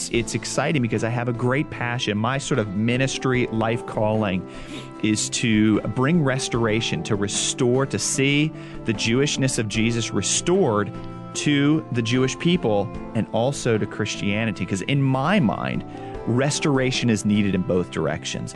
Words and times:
it's 0.00 0.30
it's 0.30 0.34
exciting 0.34 0.80
because 0.80 1.04
I 1.04 1.10
have 1.10 1.28
a 1.28 1.32
great 1.32 1.68
passion. 1.70 2.16
My 2.16 2.38
sort 2.38 2.58
of 2.58 2.76
ministry 2.76 3.46
life 3.48 3.84
calling 3.86 4.48
is 5.02 5.28
to 5.30 5.80
bring 5.80 6.22
restoration, 6.22 7.02
to 7.02 7.16
restore, 7.16 7.86
to 7.86 7.98
see 7.98 8.52
the 8.84 8.94
Jewishness 8.94 9.58
of 9.58 9.68
Jesus 9.68 10.10
restored 10.10 10.92
to 11.34 11.84
the 11.92 12.02
Jewish 12.02 12.38
people 12.38 12.90
and 13.14 13.26
also 13.32 13.76
to 13.76 13.86
Christianity. 13.86 14.64
Because 14.64 14.82
in 14.82 15.02
my 15.02 15.40
mind, 15.40 15.84
restoration 16.26 17.10
is 17.10 17.24
needed 17.24 17.54
in 17.54 17.62
both 17.62 17.90
directions. 17.90 18.54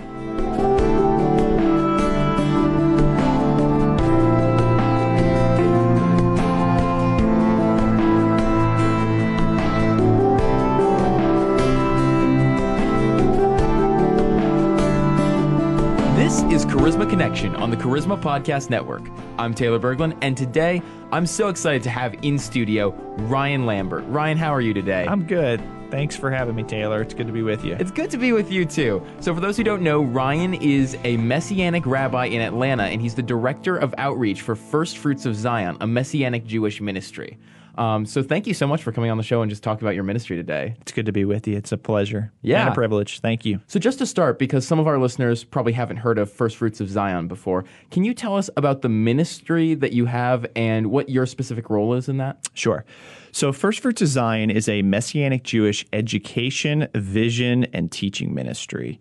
Charisma 16.74 17.08
Connection 17.08 17.54
on 17.54 17.70
the 17.70 17.76
Charisma 17.76 18.20
Podcast 18.20 18.68
Network. 18.68 19.08
I'm 19.38 19.54
Taylor 19.54 19.78
Berglund, 19.78 20.18
and 20.22 20.36
today 20.36 20.82
I'm 21.12 21.24
so 21.24 21.46
excited 21.46 21.84
to 21.84 21.90
have 21.90 22.16
in 22.22 22.36
studio 22.36 22.90
Ryan 23.28 23.64
Lambert. 23.64 24.02
Ryan, 24.08 24.36
how 24.36 24.52
are 24.52 24.60
you 24.60 24.74
today? 24.74 25.06
I'm 25.08 25.24
good. 25.24 25.62
Thanks 25.92 26.16
for 26.16 26.32
having 26.32 26.56
me, 26.56 26.64
Taylor. 26.64 27.00
It's 27.00 27.14
good 27.14 27.28
to 27.28 27.32
be 27.32 27.42
with 27.42 27.64
you. 27.64 27.76
It's 27.78 27.92
good 27.92 28.10
to 28.10 28.18
be 28.18 28.32
with 28.32 28.50
you 28.50 28.64
too. 28.64 29.00
So, 29.20 29.32
for 29.32 29.40
those 29.40 29.56
who 29.56 29.62
don't 29.62 29.82
know, 29.82 30.02
Ryan 30.02 30.54
is 30.54 30.96
a 31.04 31.16
Messianic 31.18 31.86
rabbi 31.86 32.24
in 32.24 32.40
Atlanta, 32.40 32.82
and 32.82 33.00
he's 33.00 33.14
the 33.14 33.22
director 33.22 33.76
of 33.76 33.94
outreach 33.96 34.42
for 34.42 34.56
First 34.56 34.98
Fruits 34.98 35.26
of 35.26 35.36
Zion, 35.36 35.76
a 35.80 35.86
Messianic 35.86 36.44
Jewish 36.44 36.80
ministry. 36.80 37.38
Um, 37.76 38.06
so, 38.06 38.22
thank 38.22 38.46
you 38.46 38.54
so 38.54 38.66
much 38.66 38.82
for 38.82 38.92
coming 38.92 39.10
on 39.10 39.16
the 39.16 39.22
show 39.22 39.42
and 39.42 39.50
just 39.50 39.62
talking 39.62 39.84
about 39.84 39.94
your 39.94 40.04
ministry 40.04 40.36
today. 40.36 40.76
It's 40.80 40.92
good 40.92 41.06
to 41.06 41.12
be 41.12 41.24
with 41.24 41.46
you. 41.46 41.56
It's 41.56 41.72
a 41.72 41.76
pleasure. 41.76 42.32
Yeah. 42.42 42.62
And 42.62 42.70
a 42.70 42.74
privilege. 42.74 43.20
Thank 43.20 43.44
you. 43.44 43.60
So, 43.66 43.78
just 43.78 43.98
to 43.98 44.06
start, 44.06 44.38
because 44.38 44.66
some 44.66 44.78
of 44.78 44.86
our 44.86 44.98
listeners 44.98 45.44
probably 45.44 45.72
haven't 45.72 45.98
heard 45.98 46.18
of 46.18 46.30
First 46.30 46.56
Fruits 46.56 46.80
of 46.80 46.88
Zion 46.88 47.28
before, 47.28 47.64
can 47.90 48.04
you 48.04 48.14
tell 48.14 48.36
us 48.36 48.48
about 48.56 48.82
the 48.82 48.88
ministry 48.88 49.74
that 49.74 49.92
you 49.92 50.06
have 50.06 50.46
and 50.54 50.90
what 50.90 51.08
your 51.08 51.26
specific 51.26 51.70
role 51.70 51.94
is 51.94 52.08
in 52.08 52.18
that? 52.18 52.48
Sure. 52.54 52.84
So, 53.32 53.52
First 53.52 53.80
Fruits 53.80 54.02
of 54.02 54.08
Zion 54.08 54.50
is 54.50 54.68
a 54.68 54.82
Messianic 54.82 55.42
Jewish 55.42 55.84
education, 55.92 56.88
vision, 56.94 57.64
and 57.72 57.90
teaching 57.90 58.34
ministry 58.34 59.00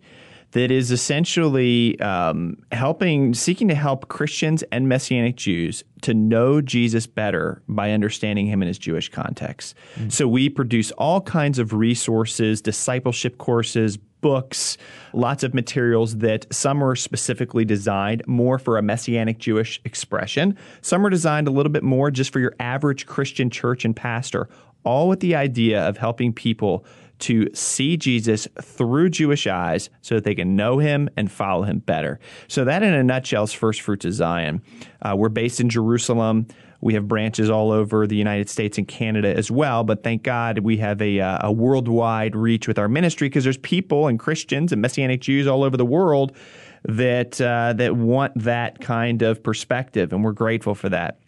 that 0.54 0.70
is 0.70 0.92
essentially 0.92 1.98
um, 2.00 2.56
helping, 2.70 3.34
seeking 3.34 3.68
to 3.68 3.74
help 3.74 4.08
Christians 4.08 4.62
and 4.70 4.88
Messianic 4.88 5.36
Jews 5.36 5.82
to 6.02 6.14
know 6.14 6.60
Jesus 6.60 7.06
better 7.08 7.60
by 7.68 7.90
understanding 7.90 8.46
him 8.46 8.62
in 8.62 8.68
his 8.68 8.78
Jewish 8.78 9.08
context. 9.08 9.74
So, 10.08 10.28
we 10.28 10.48
produce 10.48 10.92
all 10.92 11.20
kinds 11.20 11.58
of 11.58 11.72
resources, 11.72 12.62
discipleship 12.62 13.38
courses, 13.38 13.96
books, 13.96 14.78
lots 15.12 15.42
of 15.42 15.52
materials 15.52 16.18
that 16.18 16.46
some 16.50 16.82
are 16.82 16.96
specifically 16.96 17.64
designed 17.64 18.22
more 18.26 18.58
for 18.58 18.78
a 18.78 18.82
messianic 18.82 19.38
Jewish 19.38 19.80
expression. 19.84 20.56
Some 20.80 21.04
are 21.04 21.10
designed 21.10 21.48
a 21.48 21.50
little 21.50 21.72
bit 21.72 21.82
more 21.82 22.10
just 22.10 22.32
for 22.32 22.40
your 22.40 22.54
average 22.58 23.04
Christian 23.04 23.50
church 23.50 23.84
and 23.84 23.94
pastor, 23.94 24.48
all 24.84 25.08
with 25.08 25.20
the 25.20 25.34
idea 25.34 25.86
of 25.86 25.98
helping 25.98 26.32
people 26.32 26.86
to 27.20 27.48
see 27.54 27.96
Jesus 27.96 28.48
through 28.60 29.10
Jewish 29.10 29.46
eyes 29.46 29.90
so 30.02 30.14
that 30.14 30.24
they 30.24 30.34
can 30.34 30.56
know 30.56 30.78
him 30.78 31.08
and 31.16 31.30
follow 31.30 31.62
him 31.62 31.78
better. 31.78 32.18
So, 32.48 32.64
that 32.64 32.82
in 32.82 32.92
a 32.92 33.02
nutshell 33.02 33.44
is 33.44 33.52
First 33.52 33.80
Fruits 33.80 34.04
of 34.04 34.12
Zion. 34.14 34.62
Uh, 35.02 35.14
we're 35.16 35.28
based 35.28 35.60
in 35.60 35.68
Jerusalem. 35.68 36.46
We 36.80 36.92
have 36.94 37.08
branches 37.08 37.48
all 37.48 37.72
over 37.72 38.06
the 38.06 38.16
United 38.16 38.50
States 38.50 38.76
and 38.76 38.86
Canada 38.86 39.34
as 39.34 39.50
well, 39.50 39.84
but 39.84 40.02
thank 40.02 40.22
God 40.22 40.58
we 40.58 40.76
have 40.76 41.00
a, 41.00 41.18
uh, 41.18 41.48
a 41.48 41.50
worldwide 41.50 42.36
reach 42.36 42.68
with 42.68 42.78
our 42.78 42.88
ministry 42.88 43.30
because 43.30 43.44
there's 43.44 43.56
people 43.56 44.06
and 44.06 44.18
Christians 44.18 44.70
and 44.70 44.82
Messianic 44.82 45.22
Jews 45.22 45.46
all 45.46 45.62
over 45.62 45.78
the 45.78 45.86
world 45.86 46.36
that 46.84 47.40
uh, 47.40 47.72
that 47.74 47.96
want 47.96 48.32
that 48.36 48.80
kind 48.80 49.22
of 49.22 49.42
perspective, 49.42 50.12
and 50.12 50.22
we're 50.22 50.32
grateful 50.32 50.74
for 50.74 50.90
that. 50.90 51.20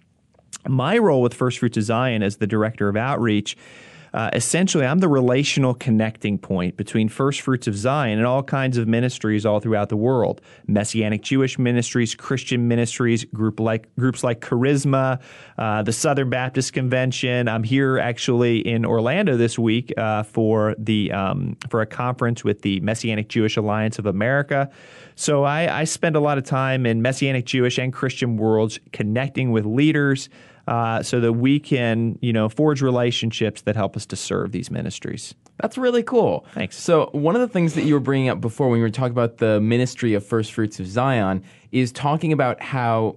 My 0.69 0.99
role 0.99 1.23
with 1.23 1.33
First 1.33 1.61
Fruits 1.61 1.79
of 1.79 1.85
Zion 1.85 2.23
as 2.23 2.37
the 2.37 2.47
director 2.47 2.89
of 2.89 2.97
outreach 2.97 3.57
uh, 4.17 4.31
essentially, 4.33 4.87
I'm 4.87 5.01
the 5.01 5.09
relational 5.11 5.75
connecting 5.75 6.39
point 6.39 6.79
between 6.79 7.11
First 7.11 7.43
Fruits 7.43 7.67
of 7.67 7.77
Zion 7.77 8.17
and 8.17 8.27
all 8.27 8.43
kinds 8.43 8.79
of 8.79 8.89
ministries 8.89 9.45
all 9.45 9.61
throughout 9.61 9.91
the 9.91 9.97
world: 9.97 10.41
Messianic 10.67 11.21
Jewish 11.21 11.59
ministries, 11.59 12.15
Christian 12.15 12.67
ministries, 12.67 13.27
group 13.27 13.61
like 13.61 13.95
groups 13.97 14.25
like 14.25 14.41
Charisma, 14.41 15.21
uh, 15.59 15.83
the 15.83 15.93
Southern 15.93 16.31
Baptist 16.31 16.73
Convention. 16.73 17.47
I'm 17.47 17.63
here 17.63 17.99
actually 17.99 18.67
in 18.67 18.87
Orlando 18.87 19.37
this 19.37 19.59
week 19.59 19.93
uh, 19.99 20.23
for 20.23 20.75
the 20.79 21.13
um, 21.13 21.59
for 21.69 21.83
a 21.83 21.87
conference 21.87 22.43
with 22.43 22.63
the 22.63 22.81
Messianic 22.81 23.29
Jewish 23.29 23.59
Alliance 23.59 23.99
of 23.99 24.07
America. 24.07 24.71
So 25.15 25.45
I, 25.45 25.81
I 25.81 25.85
spend 25.85 26.17
a 26.17 26.21
lot 26.21 26.39
of 26.39 26.45
time 26.45 26.87
in 26.87 27.03
Messianic 27.03 27.45
Jewish 27.45 27.79
and 27.79 27.93
Christian 27.93 28.39
worlds 28.39 28.81
connecting 28.93 29.51
with 29.51 29.67
leaders 29.67 30.31
uh, 30.67 31.03
so 31.03 31.21
that 31.21 31.35
we 31.35 31.61
can, 31.61 32.19
you 32.21 32.33
know, 32.33 32.49
forge 32.49 32.83
relationships 32.83 33.63
that 33.63 33.77
help 33.77 33.97
us 33.97 34.07
to 34.07 34.17
serve 34.17 34.53
these 34.53 34.71
ministries. 34.71 35.35
That's 35.61 35.79
really 35.79 36.03
cool. 36.03 36.45
Thanks. 36.53 36.77
So, 36.79 37.09
one 37.13 37.35
of 37.35 37.41
the 37.41 37.49
things 37.49 37.75
that 37.75 37.85
you 37.85 37.95
were 37.95 38.01
bringing 38.01 38.29
up 38.29 38.41
before 38.41 38.69
when 38.69 38.79
we 38.79 38.83
were 38.83 38.91
talking 38.91 39.13
about 39.13 39.39
the 39.39 39.61
ministry 39.61 40.15
of 40.15 40.25
First 40.25 40.53
Fruits 40.53 40.79
of 40.81 40.87
Zion 40.87 41.43
is 41.73 41.93
talking 41.93 42.33
about 42.33 42.63
how 42.63 43.17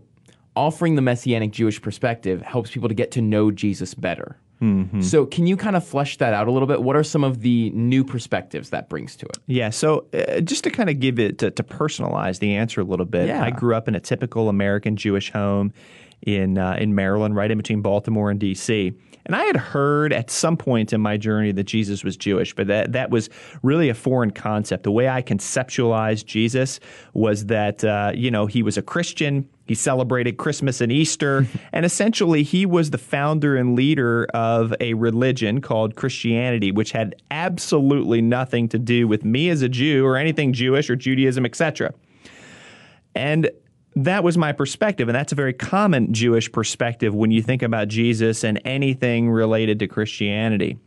offering 0.56 0.96
the 0.96 1.02
Messianic 1.02 1.52
Jewish 1.52 1.82
perspective 1.82 2.42
helps 2.42 2.72
people 2.72 2.88
to 2.90 2.96
get 2.96 3.12
to 3.12 3.22
know 3.22 3.52
Jesus 3.52 3.94
better. 3.94 4.38
Mm-hmm. 4.62 5.02
So, 5.02 5.26
can 5.26 5.48
you 5.48 5.58
kind 5.58 5.76
of 5.76 5.86
flesh 5.86 6.18
that 6.18 6.34
out 6.34 6.48
a 6.48 6.52
little 6.52 6.68
bit? 6.68 6.82
What 6.82 6.96
are 6.96 7.04
some 7.04 7.24
of 7.24 7.42
the 7.42 7.72
new 7.72 8.04
perspectives 8.06 8.70
that 8.70 8.90
brings 8.90 9.16
to 9.18 9.26
it? 9.26 9.38
Yeah, 9.48 9.70
so 9.70 10.06
uh, 10.14 10.42
just 10.42 10.64
to 10.66 10.70
kind 10.70 10.90
of 10.90 11.00
give 11.00 11.18
it 11.20 11.40
to, 11.40 11.52
to 11.52 11.64
personalize 11.64 12.40
the 12.40 12.56
answer 12.56 12.82
a 12.82 12.84
little 12.86 13.06
bit, 13.06 13.28
Yeah. 13.28 13.44
I 13.44 13.52
grew 13.52 13.74
up 13.76 13.88
in 13.88 13.96
a 13.96 14.00
typical 14.02 14.50
American 14.50 14.96
Jewish 14.96 15.32
home 15.32 15.74
in 16.22 16.58
uh, 16.58 16.78
in 16.80 16.96
Maryland, 16.96 17.36
right 17.36 17.50
in 17.50 17.58
between 17.58 17.82
Baltimore 17.82 18.30
and 18.30 18.40
D.C. 18.40 18.94
And 19.26 19.36
I 19.36 19.44
had 19.44 19.58
heard 19.58 20.12
at 20.12 20.32
some 20.32 20.58
point 20.58 20.92
in 20.92 21.02
my 21.02 21.16
journey 21.16 21.52
that 21.52 21.66
Jesus 21.66 22.04
was 22.04 22.18
Jewish, 22.18 22.56
but 22.56 22.68
that 22.68 22.94
that 22.94 23.12
was 23.12 23.30
really 23.62 23.90
a 23.90 23.94
foreign 23.94 24.32
concept. 24.32 24.84
The 24.84 24.92
way 24.92 25.08
I 25.08 25.22
conceptualized 25.22 26.26
Jesus 26.26 26.80
was 27.14 27.46
that 27.46 27.84
uh, 27.84 28.12
you 28.16 28.32
know 28.32 28.46
he 28.46 28.64
was 28.64 28.78
a 28.78 28.82
Christian. 28.82 29.48
He 29.68 29.76
celebrated 29.76 30.38
Christmas 30.38 30.82
and 30.82 30.92
Easter, 30.92 31.46
and 31.74 31.86
essentially 31.86 32.42
he 32.42 32.66
was 32.66 32.90
the 32.90 32.98
founder 32.98 33.56
and 33.56 33.76
leader 33.76 34.26
of 34.34 34.74
a 34.80 34.96
religion 34.96 35.62
called 35.62 35.96
Christianity, 35.96 36.72
which 36.72 36.92
had 36.92 37.16
absolutely 37.30 38.22
nothing 38.22 38.68
to 38.70 38.80
do 38.80 39.08
with 39.08 39.24
me 39.24 39.50
as 39.50 39.62
a 39.62 39.70
Jew 39.70 40.06
or 40.06 40.18
anything 40.18 40.54
Jewish 40.54 40.90
or 40.90 40.96
Judaism, 40.96 41.46
etc. 41.46 41.94
And 43.14 43.52
that 43.96 44.24
was 44.24 44.38
my 44.38 44.52
perspective, 44.52 45.10
and 45.10 45.16
that's 45.16 45.32
a 45.32 45.36
very 45.36 45.54
common 45.54 46.14
Jewish 46.14 46.52
perspective 46.52 47.14
when 47.16 47.32
you 47.32 47.42
think 47.42 47.62
about 47.62 47.88
Jesus 47.88 48.44
and 48.44 48.62
anything 48.64 49.30
related 49.30 49.80
to 49.80 49.88
Christianity. 49.88 50.78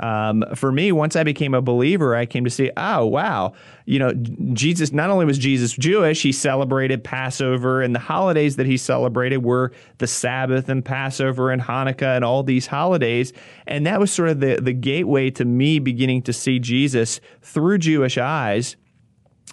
Um, 0.00 0.44
for 0.54 0.72
me, 0.72 0.92
once 0.92 1.14
I 1.14 1.24
became 1.24 1.52
a 1.52 1.60
believer, 1.60 2.16
I 2.16 2.24
came 2.24 2.44
to 2.44 2.50
see, 2.50 2.70
oh, 2.76 3.04
wow, 3.04 3.52
you 3.84 3.98
know, 3.98 4.12
Jesus, 4.54 4.92
not 4.92 5.10
only 5.10 5.26
was 5.26 5.36
Jesus 5.36 5.72
Jewish, 5.72 6.22
he 6.22 6.32
celebrated 6.32 7.04
Passover, 7.04 7.82
and 7.82 7.94
the 7.94 8.00
holidays 8.00 8.56
that 8.56 8.66
he 8.66 8.78
celebrated 8.78 9.38
were 9.38 9.72
the 9.98 10.06
Sabbath 10.06 10.70
and 10.70 10.82
Passover 10.82 11.50
and 11.50 11.60
Hanukkah 11.60 12.16
and 12.16 12.24
all 12.24 12.42
these 12.42 12.66
holidays. 12.66 13.34
And 13.66 13.86
that 13.86 14.00
was 14.00 14.10
sort 14.10 14.30
of 14.30 14.40
the, 14.40 14.56
the 14.56 14.72
gateway 14.72 15.30
to 15.30 15.44
me 15.44 15.78
beginning 15.78 16.22
to 16.22 16.32
see 16.32 16.58
Jesus 16.58 17.20
through 17.42 17.78
Jewish 17.78 18.16
eyes 18.16 18.76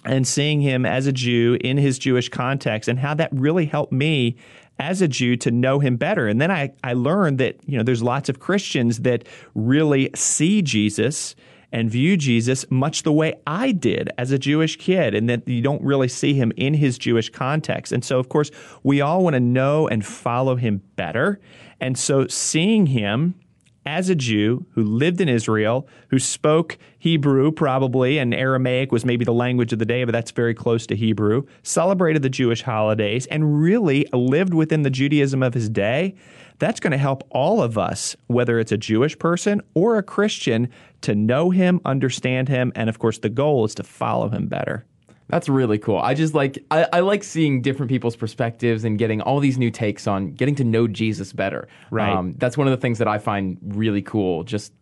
and 0.04 0.26
seeing 0.26 0.60
him 0.60 0.86
as 0.86 1.06
a 1.06 1.12
Jew 1.12 1.58
in 1.60 1.76
his 1.76 1.98
Jewish 1.98 2.28
context 2.28 2.88
and 2.88 2.98
how 2.98 3.14
that 3.14 3.30
really 3.32 3.66
helped 3.66 3.92
me 3.92 4.36
as 4.78 5.02
a 5.02 5.08
Jew 5.08 5.36
to 5.36 5.50
know 5.50 5.80
him 5.80 5.96
better. 5.96 6.28
And 6.28 6.40
then 6.40 6.50
I, 6.50 6.72
I 6.84 6.92
learned 6.92 7.38
that, 7.38 7.56
you 7.66 7.76
know, 7.76 7.82
there's 7.82 8.02
lots 8.02 8.28
of 8.28 8.38
Christians 8.38 9.00
that 9.00 9.26
really 9.54 10.10
see 10.14 10.62
Jesus 10.62 11.34
and 11.72 11.90
view 11.90 12.16
Jesus 12.16 12.64
much 12.70 13.02
the 13.02 13.12
way 13.12 13.34
I 13.46 13.72
did 13.72 14.10
as 14.16 14.30
a 14.30 14.38
Jewish 14.38 14.76
kid, 14.76 15.14
and 15.14 15.28
that 15.28 15.46
you 15.46 15.60
don't 15.60 15.82
really 15.82 16.08
see 16.08 16.32
him 16.32 16.52
in 16.56 16.72
his 16.72 16.96
Jewish 16.96 17.28
context. 17.28 17.92
And 17.92 18.02
so, 18.04 18.18
of 18.18 18.28
course, 18.30 18.50
we 18.82 19.00
all 19.00 19.22
want 19.22 19.34
to 19.34 19.40
know 19.40 19.86
and 19.86 20.04
follow 20.04 20.56
him 20.56 20.82
better. 20.96 21.40
And 21.80 21.98
so, 21.98 22.26
seeing 22.26 22.86
him 22.86 23.34
as 23.88 24.10
a 24.10 24.14
Jew 24.14 24.66
who 24.72 24.84
lived 24.84 25.18
in 25.18 25.30
Israel, 25.30 25.88
who 26.08 26.18
spoke 26.18 26.76
Hebrew 26.98 27.50
probably, 27.50 28.18
and 28.18 28.34
Aramaic 28.34 28.92
was 28.92 29.02
maybe 29.02 29.24
the 29.24 29.32
language 29.32 29.72
of 29.72 29.78
the 29.78 29.86
day, 29.86 30.04
but 30.04 30.12
that's 30.12 30.30
very 30.30 30.52
close 30.52 30.86
to 30.88 30.94
Hebrew, 30.94 31.46
celebrated 31.62 32.22
the 32.22 32.28
Jewish 32.28 32.60
holidays, 32.60 33.24
and 33.26 33.62
really 33.62 34.06
lived 34.12 34.52
within 34.52 34.82
the 34.82 34.90
Judaism 34.90 35.42
of 35.42 35.54
his 35.54 35.70
day, 35.70 36.14
that's 36.58 36.80
going 36.80 36.90
to 36.90 36.98
help 36.98 37.26
all 37.30 37.62
of 37.62 37.78
us, 37.78 38.14
whether 38.26 38.58
it's 38.58 38.72
a 38.72 38.76
Jewish 38.76 39.18
person 39.18 39.62
or 39.72 39.96
a 39.96 40.02
Christian, 40.02 40.68
to 41.00 41.14
know 41.14 41.48
him, 41.48 41.80
understand 41.86 42.48
him, 42.48 42.72
and 42.74 42.90
of 42.90 42.98
course, 42.98 43.18
the 43.18 43.30
goal 43.30 43.64
is 43.64 43.74
to 43.76 43.84
follow 43.84 44.28
him 44.28 44.48
better. 44.48 44.84
That's 45.28 45.48
really 45.48 45.78
cool. 45.78 45.98
I 45.98 46.14
just 46.14 46.34
like 46.34 46.64
I, 46.70 46.86
I 46.92 47.00
like 47.00 47.22
seeing 47.22 47.60
different 47.62 47.90
people's 47.90 48.16
perspectives 48.16 48.84
and 48.84 48.98
getting 48.98 49.20
all 49.20 49.40
these 49.40 49.58
new 49.58 49.70
takes 49.70 50.06
on 50.06 50.32
getting 50.32 50.54
to 50.56 50.64
know 50.64 50.88
Jesus 50.88 51.32
better. 51.32 51.68
Right. 51.90 52.10
Um, 52.10 52.34
that's 52.38 52.56
one 52.56 52.66
of 52.66 52.70
the 52.70 52.80
things 52.80 52.98
that 52.98 53.08
I 53.08 53.18
find 53.18 53.58
really 53.62 54.02
cool. 54.02 54.42
Just 54.44 54.72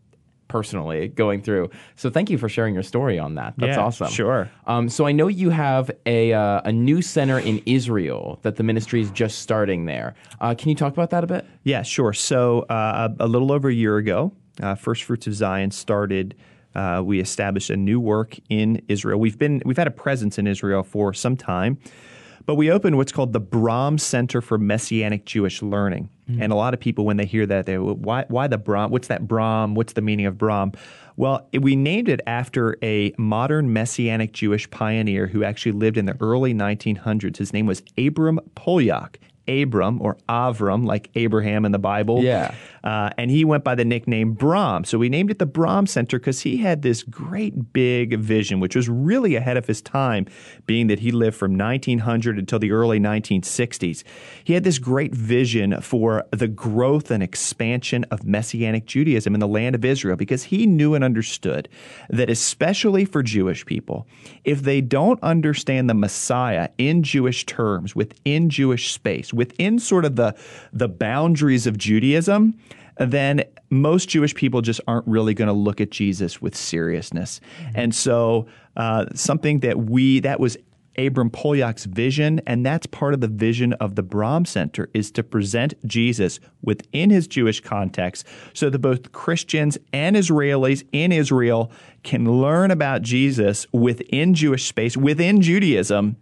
personally 0.48 1.08
going 1.08 1.42
through. 1.42 1.70
So 1.96 2.10
thank 2.10 2.30
you 2.30 2.38
for 2.38 2.48
sharing 2.48 2.74
your 2.74 2.82
story 2.82 3.18
on 3.18 3.34
that. 3.34 3.54
That's 3.56 3.76
Yeah, 3.76 3.84
awesome. 3.84 4.08
sure. 4.08 4.50
Um, 4.66 4.88
so 4.88 5.06
I 5.06 5.12
know 5.12 5.28
you 5.28 5.50
have 5.50 5.90
a 6.06 6.32
uh, 6.32 6.60
a 6.64 6.72
new 6.72 7.02
center 7.02 7.38
in 7.38 7.62
Israel 7.66 8.38
that 8.42 8.56
the 8.56 8.62
ministry 8.62 9.00
is 9.00 9.10
just 9.10 9.40
starting 9.40 9.86
there. 9.86 10.14
Uh, 10.40 10.54
can 10.56 10.68
you 10.68 10.74
talk 10.74 10.92
about 10.92 11.10
that 11.10 11.24
a 11.24 11.26
bit? 11.26 11.46
Yeah, 11.64 11.82
sure. 11.82 12.12
So 12.12 12.60
uh, 12.62 13.08
a, 13.18 13.26
little 13.26 13.52
over 13.52 13.68
a 13.68 13.74
year 13.74 13.96
ago, 13.96 14.32
uh, 14.62 14.74
First 14.74 15.04
Fruits 15.04 15.26
of 15.26 15.34
Zion 15.34 15.70
started. 15.70 16.34
Uh, 16.76 17.02
we 17.02 17.20
established 17.20 17.70
a 17.70 17.76
new 17.76 17.98
work 17.98 18.36
in 18.50 18.82
Israel. 18.86 19.18
We've 19.18 19.38
been 19.38 19.62
we've 19.64 19.78
had 19.78 19.86
a 19.86 19.90
presence 19.92 20.38
in 20.38 20.46
Israel 20.46 20.82
for 20.82 21.14
some 21.14 21.34
time, 21.34 21.78
but 22.44 22.56
we 22.56 22.70
opened 22.70 22.98
what's 22.98 23.12
called 23.12 23.32
the 23.32 23.40
Brahm 23.40 23.96
Center 23.96 24.42
for 24.42 24.58
Messianic 24.58 25.24
Jewish 25.24 25.62
Learning. 25.62 26.10
And 26.42 26.52
a 26.52 26.56
lot 26.56 26.74
of 26.74 26.80
people, 26.80 27.04
when 27.04 27.16
they 27.16 27.24
hear 27.24 27.46
that, 27.46 27.66
they 27.66 27.78
why 27.78 28.26
why 28.28 28.46
the 28.46 28.58
Brahm? 28.58 28.90
What's 28.90 29.08
that 29.08 29.26
Brahm? 29.26 29.74
What's 29.74 29.94
the 29.94 30.02
meaning 30.02 30.26
of 30.26 30.36
Brahm? 30.36 30.72
Well, 31.16 31.48
it, 31.52 31.62
we 31.62 31.76
named 31.76 32.08
it 32.08 32.20
after 32.26 32.76
a 32.82 33.14
modern 33.16 33.72
Messianic 33.72 34.32
Jewish 34.32 34.68
pioneer 34.70 35.28
who 35.28 35.44
actually 35.44 35.72
lived 35.72 35.96
in 35.96 36.04
the 36.04 36.16
early 36.20 36.52
1900s. 36.52 37.38
His 37.38 37.54
name 37.54 37.64
was 37.64 37.82
Abram 37.96 38.38
Poljak. 38.54 39.16
Abram 39.48 40.00
or 40.00 40.16
Avram, 40.28 40.84
like 40.84 41.10
Abraham 41.14 41.64
in 41.64 41.72
the 41.72 41.78
Bible. 41.78 42.22
Yeah. 42.22 42.54
Uh, 42.86 43.10
and 43.18 43.32
he 43.32 43.44
went 43.44 43.64
by 43.64 43.74
the 43.74 43.84
nickname 43.84 44.32
Brahm. 44.32 44.84
So 44.84 44.96
we 44.96 45.08
named 45.08 45.30
it 45.32 45.40
the 45.40 45.46
Brahm 45.46 45.86
Center 45.86 46.20
because 46.20 46.42
he 46.42 46.58
had 46.58 46.82
this 46.82 47.02
great 47.02 47.72
big 47.72 48.16
vision, 48.18 48.60
which 48.60 48.76
was 48.76 48.88
really 48.88 49.34
ahead 49.34 49.56
of 49.56 49.66
his 49.66 49.82
time, 49.82 50.26
being 50.66 50.86
that 50.86 51.00
he 51.00 51.10
lived 51.10 51.36
from 51.36 51.58
1900 51.58 52.38
until 52.38 52.60
the 52.60 52.70
early 52.70 53.00
1960s. 53.00 54.04
He 54.44 54.52
had 54.52 54.62
this 54.62 54.78
great 54.78 55.12
vision 55.12 55.80
for 55.80 56.24
the 56.30 56.46
growth 56.46 57.10
and 57.10 57.24
expansion 57.24 58.04
of 58.12 58.24
Messianic 58.24 58.86
Judaism 58.86 59.34
in 59.34 59.40
the 59.40 59.48
land 59.48 59.74
of 59.74 59.84
Israel 59.84 60.16
because 60.16 60.44
he 60.44 60.66
knew 60.66 60.94
and 60.94 61.02
understood 61.02 61.68
that, 62.08 62.30
especially 62.30 63.04
for 63.04 63.22
Jewish 63.22 63.66
people, 63.66 64.06
if 64.44 64.62
they 64.62 64.80
don't 64.80 65.20
understand 65.24 65.90
the 65.90 65.94
Messiah 65.94 66.68
in 66.78 67.02
Jewish 67.02 67.46
terms, 67.46 67.96
within 67.96 68.48
Jewish 68.48 68.92
space, 68.92 69.32
within 69.36 69.78
sort 69.78 70.04
of 70.04 70.16
the, 70.16 70.34
the 70.72 70.88
boundaries 70.88 71.66
of 71.66 71.78
Judaism, 71.78 72.58
then 72.98 73.44
most 73.70 74.08
Jewish 74.08 74.34
people 74.34 74.62
just 74.62 74.80
aren't 74.88 75.06
really 75.06 75.34
going 75.34 75.48
to 75.48 75.52
look 75.52 75.80
at 75.80 75.90
Jesus 75.90 76.40
with 76.40 76.56
seriousness. 76.56 77.40
And 77.74 77.94
so, 77.94 78.46
uh, 78.76 79.06
something 79.14 79.60
that 79.60 79.78
we, 79.78 80.20
that 80.20 80.40
was 80.40 80.56
Abram 80.98 81.30
Poljak's 81.30 81.84
vision, 81.84 82.40
and 82.46 82.64
that's 82.64 82.86
part 82.86 83.14
of 83.14 83.20
the 83.20 83.28
vision 83.28 83.74
of 83.74 83.94
the 83.94 84.02
Brahm 84.02 84.44
Center, 84.44 84.88
is 84.94 85.10
to 85.12 85.22
present 85.22 85.74
Jesus 85.86 86.40
within 86.62 87.10
his 87.10 87.26
Jewish 87.26 87.60
context 87.60 88.26
so 88.54 88.70
that 88.70 88.78
both 88.78 89.12
Christians 89.12 89.76
and 89.92 90.16
Israelis 90.16 90.84
in 90.92 91.12
Israel 91.12 91.70
can 92.02 92.40
learn 92.40 92.70
about 92.70 93.02
Jesus 93.02 93.66
within 93.72 94.34
Jewish 94.34 94.66
space, 94.66 94.96
within 94.96 95.42
Judaism. 95.42 96.16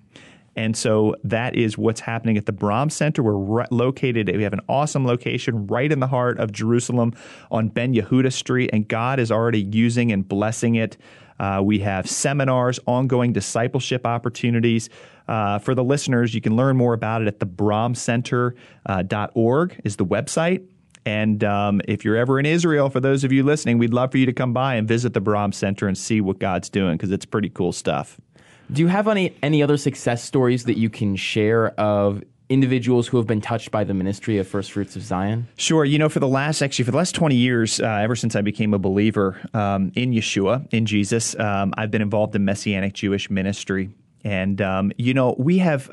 And 0.56 0.76
so 0.76 1.16
that 1.24 1.56
is 1.56 1.76
what's 1.76 2.00
happening 2.00 2.36
at 2.36 2.46
the 2.46 2.52
Brahm 2.52 2.90
Center. 2.90 3.20
We're 3.22 3.32
right 3.32 3.72
located, 3.72 4.34
we 4.34 4.42
have 4.42 4.52
an 4.52 4.60
awesome 4.68 5.06
location 5.06 5.66
right 5.66 5.90
in 5.90 6.00
the 6.00 6.06
heart 6.06 6.38
of 6.38 6.52
Jerusalem 6.52 7.14
on 7.50 7.68
Ben 7.68 7.94
Yehuda 7.94 8.30
Street, 8.32 8.68
and 8.72 8.86
God 8.86 9.18
is 9.18 9.32
already 9.32 9.62
using 9.62 10.12
and 10.12 10.28
blessing 10.28 10.76
it. 10.76 10.96
Uh, 11.40 11.60
we 11.64 11.80
have 11.80 12.08
seminars, 12.08 12.78
ongoing 12.86 13.32
discipleship 13.32 14.06
opportunities. 14.06 14.88
Uh, 15.26 15.58
for 15.58 15.74
the 15.74 15.82
listeners, 15.82 16.32
you 16.34 16.40
can 16.40 16.54
learn 16.54 16.76
more 16.76 16.94
about 16.94 17.22
it 17.22 17.28
at 17.28 17.40
the 17.40 17.46
brahmcenter.org 17.46 19.80
is 19.84 19.96
the 19.96 20.06
website. 20.06 20.64
And 21.06 21.44
um, 21.44 21.80
if 21.86 22.04
you're 22.04 22.16
ever 22.16 22.38
in 22.38 22.46
Israel, 22.46 22.88
for 22.88 23.00
those 23.00 23.24
of 23.24 23.32
you 23.32 23.42
listening, 23.42 23.78
we'd 23.78 23.92
love 23.92 24.10
for 24.10 24.18
you 24.18 24.26
to 24.26 24.32
come 24.32 24.54
by 24.54 24.76
and 24.76 24.88
visit 24.88 25.12
the 25.12 25.20
Brahm 25.20 25.52
Center 25.52 25.86
and 25.86 25.98
see 25.98 26.20
what 26.20 26.38
God's 26.38 26.70
doing 26.70 26.96
because 26.96 27.10
it's 27.10 27.26
pretty 27.26 27.50
cool 27.50 27.72
stuff. 27.72 28.18
Do 28.72 28.82
you 28.82 28.88
have 28.88 29.08
any 29.08 29.36
any 29.42 29.62
other 29.62 29.76
success 29.76 30.22
stories 30.22 30.64
that 30.64 30.78
you 30.78 30.90
can 30.90 31.16
share 31.16 31.68
of 31.78 32.22
individuals 32.48 33.08
who 33.08 33.16
have 33.16 33.26
been 33.26 33.40
touched 33.40 33.70
by 33.70 33.84
the 33.84 33.94
ministry 33.94 34.38
of 34.38 34.46
First 34.46 34.72
Fruits 34.72 34.96
of 34.96 35.02
Zion? 35.02 35.48
Sure. 35.56 35.84
You 35.84 35.98
know, 35.98 36.08
for 36.08 36.20
the 36.20 36.28
last 36.28 36.62
actually 36.62 36.84
for 36.84 36.90
the 36.90 36.96
last 36.96 37.14
twenty 37.14 37.36
years, 37.36 37.80
uh, 37.80 37.86
ever 37.86 38.16
since 38.16 38.36
I 38.36 38.40
became 38.40 38.74
a 38.74 38.78
believer 38.78 39.40
um, 39.54 39.92
in 39.94 40.12
Yeshua, 40.12 40.66
in 40.72 40.86
Jesus, 40.86 41.38
um, 41.38 41.72
I've 41.76 41.90
been 41.90 42.02
involved 42.02 42.34
in 42.34 42.44
Messianic 42.44 42.94
Jewish 42.94 43.30
ministry, 43.30 43.90
and 44.24 44.60
um, 44.60 44.92
you 44.96 45.14
know, 45.14 45.34
we 45.38 45.58
have. 45.58 45.90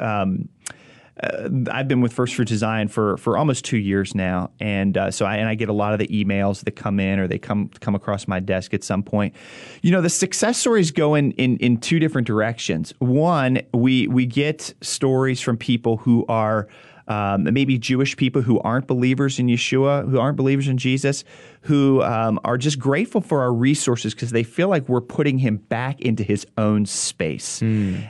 Uh, 1.22 1.50
I've 1.72 1.88
been 1.88 2.02
with 2.02 2.14
First 2.14 2.36
Fruits 2.36 2.52
of 2.52 2.58
Zion 2.58 2.88
for 2.88 3.18
for 3.18 3.38
almost 3.38 3.64
two 3.66 3.78
years 3.78 4.16
now, 4.16 4.50
and 4.60 4.98
uh, 4.98 5.12
so 5.12 5.26
I 5.26 5.38
and 5.38 5.48
I 5.48 5.56
get 5.56 5.70
a 5.70 5.74
lot 5.74 5.94
of 5.94 6.00
the 6.00 6.08
emails 6.08 6.64
that 6.64 6.76
come 6.76 7.00
in 7.00 7.20
or 7.20 7.28
they 7.28 7.38
come 7.38 7.70
come 7.80 7.96
across 7.96 8.28
my 8.28 8.40
desk 8.40 8.74
at 8.74 8.84
some 8.84 9.04
point. 9.04 9.36
You 9.82 9.92
know, 9.92 10.02
the 10.02 10.10
success 10.10 10.58
stories 10.58 10.92
go 10.92 11.16
in 11.16 11.32
in, 11.34 11.58
in 11.58 11.78
two 11.78 12.00
different 12.00 12.28
directions. 12.28 12.94
One, 13.00 13.62
we 13.74 14.08
we 14.08 14.26
get 14.26 14.74
stories 14.82 15.42
from 15.42 15.58
people 15.58 15.98
who 15.98 16.26
are 16.28 16.68
um, 17.08 17.44
maybe 17.52 17.78
Jewish 17.78 18.16
people 18.16 18.42
who 18.42 18.60
aren't 18.62 18.88
believers 18.88 19.40
in 19.40 19.48
Yeshua, 19.48 20.10
who 20.10 20.20
aren't 20.20 20.38
believers 20.38 20.68
in 20.68 20.78
Jesus, 20.78 21.24
who 21.62 22.02
um, 22.04 22.40
are 22.44 22.58
just 22.58 22.80
grateful 22.80 23.22
for 23.22 23.42
our 23.42 23.54
resources 23.54 24.14
because 24.14 24.32
they 24.32 24.44
feel 24.44 24.68
like 24.68 24.88
we're 24.90 25.02
putting 25.02 25.38
him 25.38 25.58
back 25.58 26.02
into 26.02 26.24
his 26.24 26.46
own 26.58 26.86
space. 26.86 27.62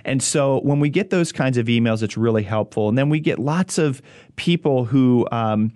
And 0.06 0.22
so 0.22 0.60
when 0.62 0.80
we 0.80 0.90
get 0.90 1.10
those 1.10 1.32
kinds 1.32 1.58
of 1.58 1.68
emails, 1.68 2.04
it's 2.04 2.18
really 2.18 2.44
helpful. 2.44 2.90
And 2.90 2.98
then 2.98 3.10
we 3.10 3.20
get 3.20 3.40
lots 3.40 3.78
of 3.78 4.02
people 4.36 4.86
who. 4.86 5.28
Um, 5.32 5.74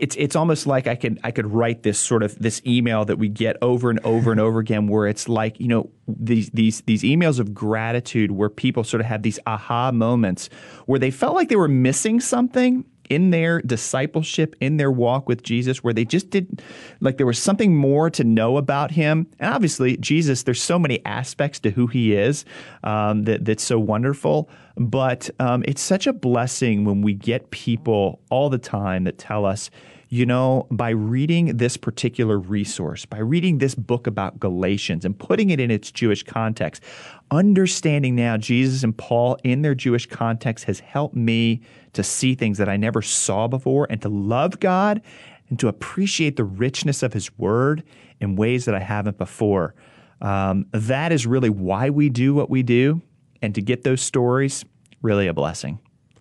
it's 0.00 0.16
it's 0.16 0.36
almost 0.36 0.66
like 0.66 0.86
I 0.86 0.94
could 0.94 1.18
I 1.24 1.30
could 1.30 1.46
write 1.46 1.82
this 1.82 1.98
sort 1.98 2.22
of 2.22 2.38
this 2.38 2.62
email 2.66 3.04
that 3.04 3.18
we 3.18 3.28
get 3.28 3.56
over 3.62 3.90
and 3.90 4.00
over 4.00 4.30
and 4.30 4.40
over 4.40 4.58
again 4.58 4.86
where 4.86 5.06
it's 5.06 5.28
like 5.28 5.58
you 5.60 5.68
know 5.68 5.90
these 6.06 6.50
these 6.50 6.80
these 6.82 7.02
emails 7.02 7.38
of 7.38 7.54
gratitude 7.54 8.32
where 8.32 8.48
people 8.48 8.84
sort 8.84 9.00
of 9.00 9.06
have 9.06 9.22
these 9.22 9.38
aha 9.46 9.90
moments 9.92 10.48
where 10.86 10.98
they 10.98 11.10
felt 11.10 11.34
like 11.34 11.48
they 11.48 11.56
were 11.56 11.68
missing 11.68 12.20
something 12.20 12.84
in 13.08 13.30
their 13.30 13.60
discipleship 13.62 14.54
in 14.60 14.76
their 14.76 14.90
walk 14.90 15.28
with 15.28 15.42
Jesus 15.42 15.82
where 15.82 15.94
they 15.94 16.04
just 16.04 16.30
didn't 16.30 16.62
like 17.00 17.16
there 17.16 17.26
was 17.26 17.38
something 17.38 17.74
more 17.74 18.10
to 18.10 18.24
know 18.24 18.56
about 18.56 18.90
him. 18.90 19.26
And 19.38 19.52
obviously 19.52 19.96
Jesus 19.96 20.42
there's 20.42 20.62
so 20.62 20.78
many 20.78 21.04
aspects 21.04 21.58
to 21.60 21.70
who 21.70 21.86
he 21.86 22.14
is 22.14 22.44
um, 22.84 23.24
that 23.24 23.44
that's 23.44 23.64
so 23.64 23.78
wonderful. 23.78 24.48
But 24.76 25.30
um, 25.40 25.64
it's 25.66 25.82
such 25.82 26.06
a 26.06 26.12
blessing 26.12 26.84
when 26.84 27.02
we 27.02 27.14
get 27.14 27.50
people 27.50 28.20
all 28.30 28.48
the 28.50 28.58
time 28.58 29.04
that 29.04 29.18
tell 29.18 29.44
us 29.44 29.70
you 30.10 30.24
know, 30.24 30.66
by 30.70 30.90
reading 30.90 31.58
this 31.58 31.76
particular 31.76 32.38
resource, 32.38 33.04
by 33.04 33.18
reading 33.18 33.58
this 33.58 33.74
book 33.74 34.06
about 34.06 34.40
Galatians 34.40 35.04
and 35.04 35.18
putting 35.18 35.50
it 35.50 35.60
in 35.60 35.70
its 35.70 35.90
Jewish 35.90 36.22
context, 36.22 36.82
understanding 37.30 38.14
now 38.14 38.38
Jesus 38.38 38.82
and 38.82 38.96
Paul 38.96 39.36
in 39.44 39.60
their 39.62 39.74
Jewish 39.74 40.06
context 40.06 40.64
has 40.64 40.80
helped 40.80 41.14
me 41.14 41.60
to 41.92 42.02
see 42.02 42.34
things 42.34 42.56
that 42.58 42.68
I 42.68 42.76
never 42.76 43.02
saw 43.02 43.48
before 43.48 43.86
and 43.90 44.00
to 44.00 44.08
love 44.08 44.60
God 44.60 45.02
and 45.50 45.58
to 45.58 45.68
appreciate 45.68 46.36
the 46.36 46.44
richness 46.44 47.02
of 47.02 47.12
His 47.12 47.36
Word 47.38 47.82
in 48.20 48.34
ways 48.36 48.64
that 48.64 48.74
I 48.74 48.80
haven't 48.80 49.18
before. 49.18 49.74
Um, 50.22 50.66
that 50.72 51.12
is 51.12 51.26
really 51.26 51.50
why 51.50 51.90
we 51.90 52.08
do 52.08 52.34
what 52.34 52.48
we 52.48 52.62
do. 52.62 53.02
And 53.42 53.54
to 53.54 53.62
get 53.62 53.84
those 53.84 54.00
stories, 54.00 54.64
really 55.02 55.26
a 55.26 55.34
blessing. 55.34 55.78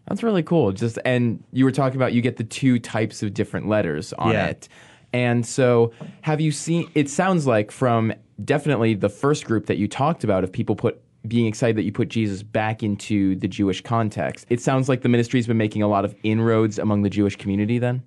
That's 0.08 0.24
really 0.24 0.44
cool. 0.44 0.72
Just 0.72 0.98
and 1.06 1.44
you 1.52 1.66
were 1.66 1.72
talking 1.72 1.98
about 1.98 2.14
you 2.14 2.22
get 2.22 2.38
the 2.38 2.44
two 2.44 2.80
types 2.80 3.24
of 3.24 3.34
different 3.34 3.68
letters 3.68 4.14
on 4.14 4.32
Yeah. 4.32 4.48
it. 4.48 4.70
And 5.14 5.46
so 5.46 5.92
have 6.22 6.42
you 6.42 6.52
seen 6.52 6.90
it 6.96 7.10
sounds 7.10 7.48
like 7.48 7.72
from 7.72 8.14
definitely 8.44 8.94
the 8.94 9.10
first 9.10 9.46
group 9.46 9.66
that 9.66 9.78
you 9.78 9.88
talked 9.88 10.24
about 10.24 10.44
of 10.44 10.52
people 10.52 10.76
put 10.76 11.02
being 11.28 11.46
excited 11.48 11.76
that 11.76 11.84
you 11.84 11.92
put 11.92 12.08
Jesus 12.08 12.42
back 12.44 12.84
into 12.84 13.36
the 13.38 13.48
Jewish 13.50 13.82
context. 13.82 14.46
It 14.50 14.62
sounds 14.62 14.88
like 14.88 15.02
the 15.02 15.10
ministry's 15.10 15.48
been 15.48 15.58
making 15.58 15.82
a 15.82 15.88
lot 15.88 16.06
of 16.06 16.16
inroads 16.24 16.80
among 16.80 17.02
the 17.02 17.10
Jewish 17.10 17.36
community 17.36 17.80
then. 17.80 18.02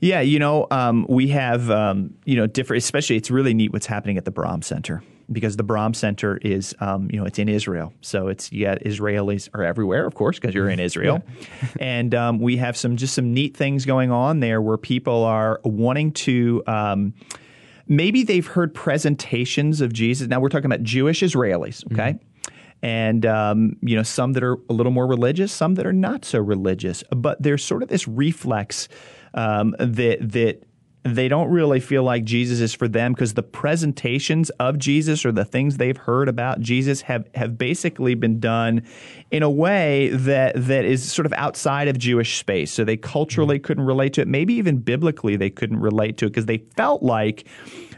Yeah, 0.00 0.20
you 0.20 0.38
know, 0.38 0.66
um, 0.70 1.06
we 1.08 1.28
have, 1.28 1.70
um, 1.70 2.12
you 2.24 2.36
know, 2.36 2.46
different, 2.46 2.82
especially 2.82 3.16
it's 3.16 3.30
really 3.30 3.54
neat 3.54 3.72
what's 3.72 3.86
happening 3.86 4.16
at 4.16 4.24
the 4.24 4.30
Brahm 4.30 4.62
Center 4.62 5.02
because 5.32 5.56
the 5.56 5.62
Brahm 5.62 5.94
Center 5.94 6.36
is, 6.38 6.74
um, 6.80 7.08
you 7.10 7.18
know, 7.18 7.24
it's 7.24 7.38
in 7.38 7.48
Israel. 7.48 7.92
So 8.00 8.28
it's, 8.28 8.52
yeah, 8.52 8.76
Israelis 8.76 9.48
are 9.54 9.62
everywhere, 9.62 10.06
of 10.06 10.14
course, 10.14 10.38
because 10.38 10.54
you're 10.54 10.70
in 10.70 10.80
Israel. 10.80 11.22
and 11.80 12.14
um, 12.14 12.38
we 12.38 12.56
have 12.58 12.76
some, 12.76 12.96
just 12.96 13.14
some 13.14 13.32
neat 13.32 13.56
things 13.56 13.84
going 13.84 14.10
on 14.10 14.40
there 14.40 14.60
where 14.60 14.76
people 14.76 15.24
are 15.24 15.60
wanting 15.64 16.12
to, 16.12 16.62
um, 16.66 17.14
maybe 17.88 18.22
they've 18.22 18.46
heard 18.46 18.74
presentations 18.74 19.80
of 19.80 19.92
Jesus. 19.92 20.28
Now 20.28 20.40
we're 20.40 20.48
talking 20.48 20.66
about 20.66 20.82
Jewish 20.82 21.20
Israelis, 21.22 21.84
okay? 21.92 22.18
And 22.82 23.24
um, 23.24 23.76
you 23.80 23.94
know, 23.94 24.02
some 24.02 24.32
that 24.32 24.42
are 24.42 24.56
a 24.68 24.72
little 24.72 24.90
more 24.90 25.06
religious, 25.06 25.52
some 25.52 25.76
that 25.76 25.86
are 25.86 25.92
not 25.92 26.24
so 26.24 26.40
religious. 26.40 27.04
But 27.10 27.40
there's 27.40 27.64
sort 27.64 27.82
of 27.82 27.88
this 27.88 28.08
reflex 28.08 28.88
um, 29.34 29.76
that 29.78 30.18
that 30.32 30.64
they 31.04 31.26
don't 31.26 31.50
really 31.50 31.80
feel 31.80 32.04
like 32.04 32.24
Jesus 32.24 32.60
is 32.60 32.72
for 32.72 32.86
them 32.86 33.12
because 33.12 33.34
the 33.34 33.42
presentations 33.42 34.50
of 34.50 34.78
Jesus 34.78 35.24
or 35.24 35.32
the 35.32 35.44
things 35.44 35.76
they've 35.76 35.96
heard 35.96 36.28
about 36.28 36.60
Jesus 36.60 37.02
have 37.02 37.28
have 37.34 37.58
basically 37.58 38.14
been 38.14 38.38
done 38.38 38.82
in 39.30 39.42
a 39.42 39.50
way 39.50 40.10
that 40.10 40.52
that 40.54 40.84
is 40.84 41.10
sort 41.10 41.26
of 41.26 41.32
outside 41.32 41.88
of 41.88 41.98
Jewish 41.98 42.38
space. 42.38 42.72
So 42.72 42.84
they 42.84 42.96
culturally 42.96 43.56
mm-hmm. 43.56 43.64
couldn't 43.64 43.84
relate 43.84 44.12
to 44.14 44.20
it. 44.20 44.28
Maybe 44.28 44.54
even 44.54 44.78
biblically 44.78 45.34
they 45.34 45.50
couldn't 45.50 45.80
relate 45.80 46.18
to 46.18 46.26
it 46.26 46.30
because 46.30 46.46
they 46.46 46.58
felt 46.76 47.02
like 47.02 47.48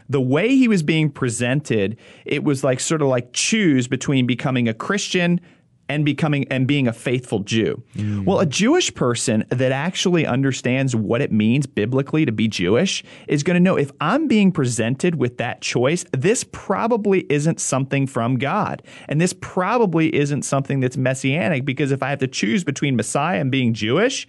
the 0.09 0.21
way 0.21 0.49
he 0.49 0.67
was 0.67 0.83
being 0.83 1.09
presented, 1.09 1.97
it 2.25 2.43
was 2.43 2.63
like 2.63 2.79
sort 2.79 3.01
of 3.01 3.07
like 3.07 3.33
choose 3.33 3.87
between 3.87 4.25
becoming 4.27 4.67
a 4.67 4.73
Christian 4.73 5.41
and 5.87 6.03
becoming 6.03 6.47
and 6.49 6.67
being 6.67 6.87
a 6.87 6.93
faithful 6.93 7.39
Jew. 7.39 7.81
Mm. 7.95 8.25
Well, 8.25 8.39
a 8.39 8.45
Jewish 8.45 8.93
person 8.93 9.45
that 9.49 9.71
actually 9.71 10.25
understands 10.25 10.95
what 10.95 11.21
it 11.21 11.31
means 11.31 11.67
biblically 11.67 12.25
to 12.25 12.31
be 12.31 12.47
Jewish 12.47 13.03
is 13.27 13.43
going 13.43 13.55
to 13.55 13.59
know 13.59 13.77
if 13.77 13.91
I'm 14.01 14.27
being 14.27 14.51
presented 14.51 15.15
with 15.15 15.37
that 15.37 15.61
choice, 15.61 16.05
this 16.11 16.43
probably 16.51 17.25
isn't 17.29 17.59
something 17.59 18.07
from 18.07 18.37
God. 18.37 18.81
And 19.07 19.21
this 19.21 19.33
probably 19.33 20.13
isn't 20.15 20.43
something 20.43 20.79
that's 20.79 20.97
messianic 20.97 21.65
because 21.65 21.91
if 21.91 22.01
I 22.01 22.09
have 22.09 22.19
to 22.19 22.27
choose 22.27 22.63
between 22.63 22.95
Messiah 22.95 23.39
and 23.39 23.51
being 23.51 23.73
Jewish, 23.73 24.27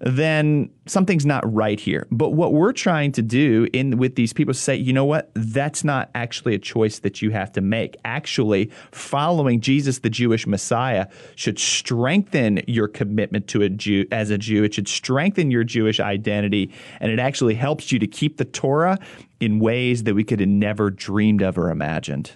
then 0.00 0.70
something's 0.86 1.26
not 1.26 1.52
right 1.52 1.78
here. 1.78 2.06
But 2.10 2.30
what 2.30 2.54
we're 2.54 2.72
trying 2.72 3.12
to 3.12 3.22
do 3.22 3.68
in 3.72 3.98
with 3.98 4.14
these 4.14 4.32
people 4.32 4.54
say, 4.54 4.74
you 4.74 4.92
know 4.92 5.04
what? 5.04 5.30
That's 5.34 5.84
not 5.84 6.10
actually 6.14 6.54
a 6.54 6.58
choice 6.58 7.00
that 7.00 7.20
you 7.20 7.30
have 7.30 7.52
to 7.52 7.60
make. 7.60 7.96
Actually, 8.04 8.70
following 8.92 9.60
Jesus, 9.60 9.98
the 9.98 10.10
Jewish 10.10 10.46
Messiah, 10.46 11.06
should 11.36 11.58
strengthen 11.58 12.62
your 12.66 12.88
commitment 12.88 13.46
to 13.48 13.62
a 13.62 13.68
Jew 13.68 14.06
as 14.10 14.30
a 14.30 14.38
Jew. 14.38 14.64
It 14.64 14.74
should 14.74 14.88
strengthen 14.88 15.50
your 15.50 15.64
Jewish 15.64 16.00
identity, 16.00 16.72
and 16.98 17.12
it 17.12 17.18
actually 17.18 17.54
helps 17.54 17.92
you 17.92 17.98
to 17.98 18.06
keep 18.06 18.38
the 18.38 18.46
Torah 18.46 18.98
in 19.38 19.58
ways 19.58 20.04
that 20.04 20.14
we 20.14 20.24
could 20.24 20.40
have 20.40 20.48
never 20.48 20.90
dreamed 20.90 21.42
of 21.42 21.58
or 21.58 21.70
imagined. 21.70 22.32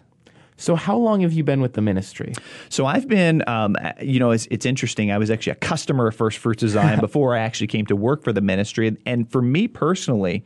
So, 0.57 0.77
how 0.77 0.97
long 0.97 1.21
have 1.23 1.33
you 1.33 1.43
been 1.43 1.61
with 1.61 1.73
the 1.73 1.83
ministry? 1.83 2.33
So, 2.69 2.87
I've 2.87 3.09
been, 3.09 3.43
um, 3.49 3.77
you 4.01 4.21
know, 4.21 4.31
it's, 4.31 4.47
it's, 4.51 4.65
interesting. 4.65 5.11
I 5.11 5.19
was 5.19 5.31
actually 5.31 5.53
a 5.53 5.57
customer 5.57 6.07
of 6.07 6.15
First 6.15 6.39
Fruits 6.39 6.63
of 6.63 6.71
Zion 6.71 7.01
before 7.09 7.37
I 7.37 7.41
actually 7.41 7.67
came 7.67 7.87
to 7.87 7.97
work 7.97 8.23
for 8.23 8.33
the 8.33 8.41
ministry. 8.41 8.97
And 9.05 9.31
for 9.31 9.43
me 9.43 9.67
personally, 9.69 10.45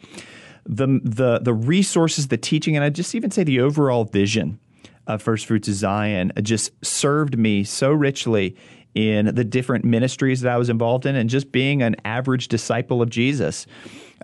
the, 0.64 1.00
the, 1.02 1.40
the 1.40 1.54
resources, 1.54 2.28
the 2.28 2.36
teaching, 2.36 2.76
and 2.76 2.84
I 2.84 2.90
just 2.90 3.14
even 3.14 3.30
say 3.30 3.44
the 3.44 3.60
overall 3.60 4.04
vision 4.04 4.58
of 5.06 5.22
First 5.22 5.46
Fruits 5.46 5.68
of 5.68 5.74
Zion 5.74 6.32
just 6.42 6.72
served 6.84 7.38
me 7.38 7.64
so 7.64 7.90
richly 7.90 8.56
in 8.94 9.34
the 9.34 9.44
different 9.44 9.84
ministries 9.84 10.40
that 10.40 10.52
I 10.52 10.58
was 10.58 10.68
involved 10.68 11.06
in 11.06 11.16
and 11.16 11.30
just 11.30 11.52
being 11.52 11.82
an 11.82 11.96
average 12.04 12.48
disciple 12.48 13.00
of 13.00 13.10
Jesus. 13.10 13.66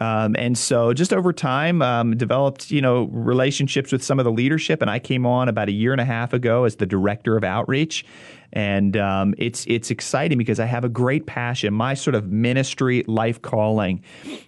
Um, 0.00 0.34
and 0.38 0.58
so 0.58 0.92
just 0.92 1.12
over 1.12 1.32
time, 1.32 1.80
um, 1.82 2.16
developed, 2.16 2.70
you 2.70 2.80
know, 2.80 3.04
relationships 3.12 3.92
with 3.92 4.02
some 4.02 4.18
of 4.18 4.24
the 4.24 4.32
leadership. 4.32 4.82
And 4.82 4.90
I 4.90 4.98
came 4.98 5.24
on 5.26 5.48
about 5.48 5.68
a 5.68 5.72
year 5.72 5.92
and 5.92 6.00
a 6.00 6.04
half 6.04 6.32
ago 6.32 6.64
as 6.64 6.76
the 6.76 6.86
director 6.86 7.36
of 7.36 7.44
outreach. 7.44 8.04
And 8.52 8.96
um, 8.96 9.34
it's 9.36 9.64
it's 9.66 9.90
exciting 9.90 10.38
because 10.38 10.60
I 10.60 10.66
have 10.66 10.84
a 10.84 10.88
great 10.88 11.26
passion. 11.26 11.74
My 11.74 11.94
sort 11.94 12.14
of 12.14 12.30
ministry 12.30 13.04
life 13.08 13.42
calling 13.42 14.02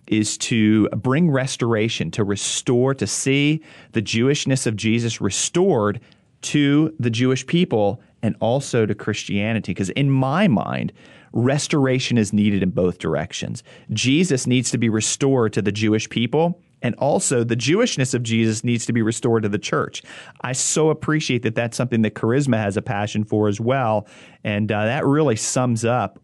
is 0.07 0.39
to 0.39 0.89
bring 0.91 1.31
restoration, 1.31 2.13
to 2.13 2.23
restore, 2.23 2.95
to 2.95 3.07
see 3.07 3.63
the 3.93 4.03
Jewishness 4.03 4.67
of 4.67 4.77
Jesus 4.77 5.21
restored 5.21 6.01
to 6.43 6.95
the 7.01 7.11
Jewish 7.11 7.45
people 7.47 8.01
and 8.27 8.35
also 8.41 8.85
to 8.85 8.95
Christianity. 8.95 9.71
Because 9.71 9.91
in 9.91 10.11
my 10.11 10.49
mind, 10.49 10.93
restoration 11.33 12.19
is 12.19 12.33
needed 12.33 12.61
in 12.61 12.71
both 12.71 12.99
directions. 12.99 13.63
Jesus 13.93 14.49
needs 14.49 14.69
to 14.73 14.79
be 14.79 14.89
restored 14.89 15.53
to 15.53 15.63
the 15.63 15.71
Jewish 15.71 16.09
people. 16.11 16.61
And 16.83 16.97
also, 16.97 17.45
the 17.45 17.57
Jewishness 17.57 18.15
of 18.15 18.23
Jesus 18.25 18.65
needs 18.65 18.85
to 18.87 18.93
be 18.93 19.01
restored 19.01 19.45
to 19.45 19.49
the 19.49 19.59
church. 19.59 20.03
I 20.43 20.53
so 20.53 20.91
appreciate 20.91 21.43
that 21.45 21.55
that's 21.55 21.77
something 21.77 22.03
that 22.03 22.15
Charisma 22.15 22.57
has 22.57 22.77
a 22.77 22.83
passion 22.83 23.25
for 23.25 23.49
as 23.49 23.61
well. 23.61 24.09
And 24.43 24.71
uh, 24.71 24.85
that 24.85 25.07
really 25.07 25.37
sums 25.37 25.85
up 25.85 26.19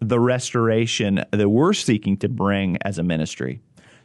the 0.00 0.18
restoration 0.18 1.22
that 1.30 1.48
we're 1.48 1.74
seeking 1.74 2.16
to 2.16 2.28
bring 2.28 2.78
as 2.82 2.98
a 2.98 3.02
ministry. 3.02 3.60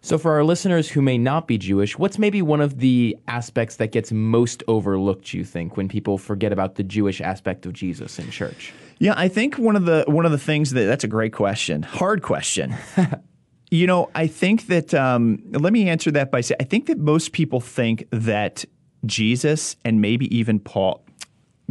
So, 0.07 0.17
for 0.17 0.31
our 0.31 0.45
listeners 0.45 0.87
who 0.87 1.01
may 1.01 1.17
not 1.17 1.49
be 1.49 1.57
Jewish, 1.57 1.99
what's 1.99 2.17
maybe 2.17 2.41
one 2.41 2.61
of 2.61 2.79
the 2.79 3.17
aspects 3.27 3.75
that 3.75 3.91
gets 3.91 4.09
most 4.09 4.63
overlooked, 4.69 5.33
you 5.33 5.43
think, 5.43 5.75
when 5.75 5.89
people 5.89 6.17
forget 6.17 6.53
about 6.53 6.75
the 6.75 6.83
Jewish 6.83 7.19
aspect 7.19 7.65
of 7.65 7.73
Jesus 7.73 8.17
in 8.17 8.31
church? 8.31 8.71
Yeah, 8.99 9.15
I 9.17 9.27
think 9.27 9.57
one 9.57 9.75
of 9.75 9.83
the 9.83 10.05
one 10.07 10.25
of 10.25 10.31
the 10.31 10.37
things 10.37 10.71
that 10.71 10.85
that's 10.85 11.03
a 11.03 11.09
great 11.09 11.33
question, 11.33 11.83
hard 11.83 12.21
question. 12.21 12.73
you 13.69 13.85
know, 13.85 14.09
I 14.15 14.27
think 14.27 14.67
that 14.67 14.93
um, 14.93 15.43
let 15.51 15.73
me 15.73 15.89
answer 15.89 16.09
that 16.11 16.31
by 16.31 16.39
saying 16.39 16.59
I 16.61 16.63
think 16.63 16.85
that 16.85 16.99
most 16.99 17.33
people 17.33 17.59
think 17.59 18.07
that 18.11 18.63
Jesus 19.05 19.75
and 19.83 19.99
maybe 19.99 20.33
even 20.33 20.61
Paul 20.61 21.03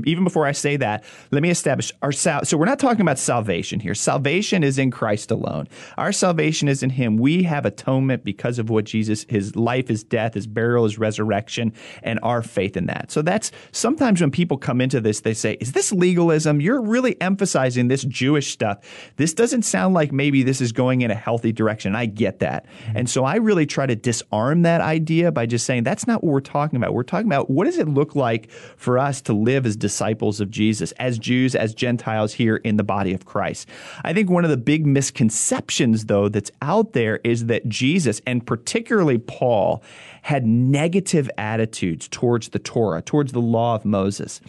even 0.05 0.25
before 0.25 0.47
I 0.47 0.53
say 0.53 0.77
that, 0.77 1.05
let 1.31 1.43
me 1.43 1.51
establish 1.51 1.91
our 2.03 2.13
sal- 2.13 2.45
so 2.45 2.57
we're 2.57 2.67
not 2.67 2.79
talking 2.79 3.01
about 3.01 3.19
salvation 3.19 3.81
here. 3.81 3.95
Salvation 3.95 4.63
is 4.63 4.79
in 4.79 4.91
Christ 4.91 5.31
alone. 5.31 5.69
Our 5.97 6.13
salvation 6.13 6.69
is 6.69 6.83
in 6.83 6.91
him. 6.91 7.17
We 7.17 7.45
have 7.45 7.65
atonement 7.65 8.25
because 8.25 8.59
of 8.59 8.69
what 8.69 8.85
Jesus 8.85 9.25
his 9.29 9.57
life, 9.57 9.89
his 9.89 10.05
death, 10.05 10.35
his 10.35 10.47
burial, 10.47 10.85
his 10.85 10.99
resurrection 10.99 11.73
and 12.03 12.21
our 12.23 12.43
faith 12.43 12.77
in 12.77 12.87
that. 12.87 13.11
So 13.11 13.23
that's 13.23 13.53
sometimes 13.73 14.21
when 14.21 14.31
people 14.31 14.59
come 14.59 14.81
into 14.81 15.01
this 15.01 15.21
they 15.21 15.35
say, 15.35 15.55
"Is 15.61 15.73
this 15.73 15.93
legalism? 15.93 16.61
You're 16.61 16.83
really 16.83 17.21
emphasizing 17.21 17.89
this 17.89 18.05
Jewish 18.05 18.53
stuff. 18.53 18.79
This 19.17 19.33
doesn't 19.33 19.63
sound 19.63 19.95
like 19.95 20.13
maybe 20.13 20.43
this 20.43 20.61
is 20.61 20.73
going 20.73 21.01
in 21.01 21.11
a 21.11 21.15
healthy 21.15 21.53
direction." 21.53 21.97
I 21.97 22.07
get 22.07 22.41
that. 22.41 22.67
Mm-hmm. 22.67 22.97
And 22.99 23.11
so 23.11 23.25
I 23.25 23.37
really 23.37 23.67
try 23.67 23.87
to 23.87 23.97
disarm 23.97 24.63
that 24.63 24.81
idea 24.81 25.33
by 25.33 25.47
just 25.47 25.65
saying 25.65 25.85
that's 25.85 26.07
not 26.07 26.23
what 26.23 26.33
we're 26.33 26.41
talking 26.41 26.77
about. 26.77 26.93
We're 26.93 27.03
talking 27.03 27.27
about 27.27 27.49
what 27.49 27.65
does 27.65 27.79
it 27.79 27.89
look 27.89 28.15
like 28.15 28.51
for 28.77 28.99
us 28.99 29.21
to 29.23 29.33
live 29.33 29.65
as 29.67 29.77
disciples 29.87 30.41
of 30.41 30.51
Jesus, 30.51 30.91
as 30.93 31.17
Jews, 31.17 31.55
as 31.55 31.73
Gentiles 31.73 32.33
here 32.33 32.57
in 32.57 32.77
the 32.77 32.83
body 32.83 33.15
of 33.15 33.25
Christ. 33.25 33.69
I 34.03 34.13
think 34.13 34.29
one 34.29 34.43
of 34.43 34.51
the 34.51 34.57
big 34.57 34.85
misconceptions, 34.85 36.07
though, 36.07 36.29
that's 36.29 36.51
out 36.61 36.93
there 36.93 37.21
is 37.23 37.47
that 37.47 37.69
Jesus, 37.69 38.21
and 38.27 38.45
particularly 38.45 39.19
Paul, 39.19 39.81
had 40.23 40.45
negative 40.45 41.31
attitudes 41.39 42.09
towards 42.09 42.49
the 42.49 42.59
Torah, 42.59 43.01
towards 43.01 43.31
the 43.31 43.41
law 43.41 43.77
of 43.77 43.85
Moses. 43.85 44.41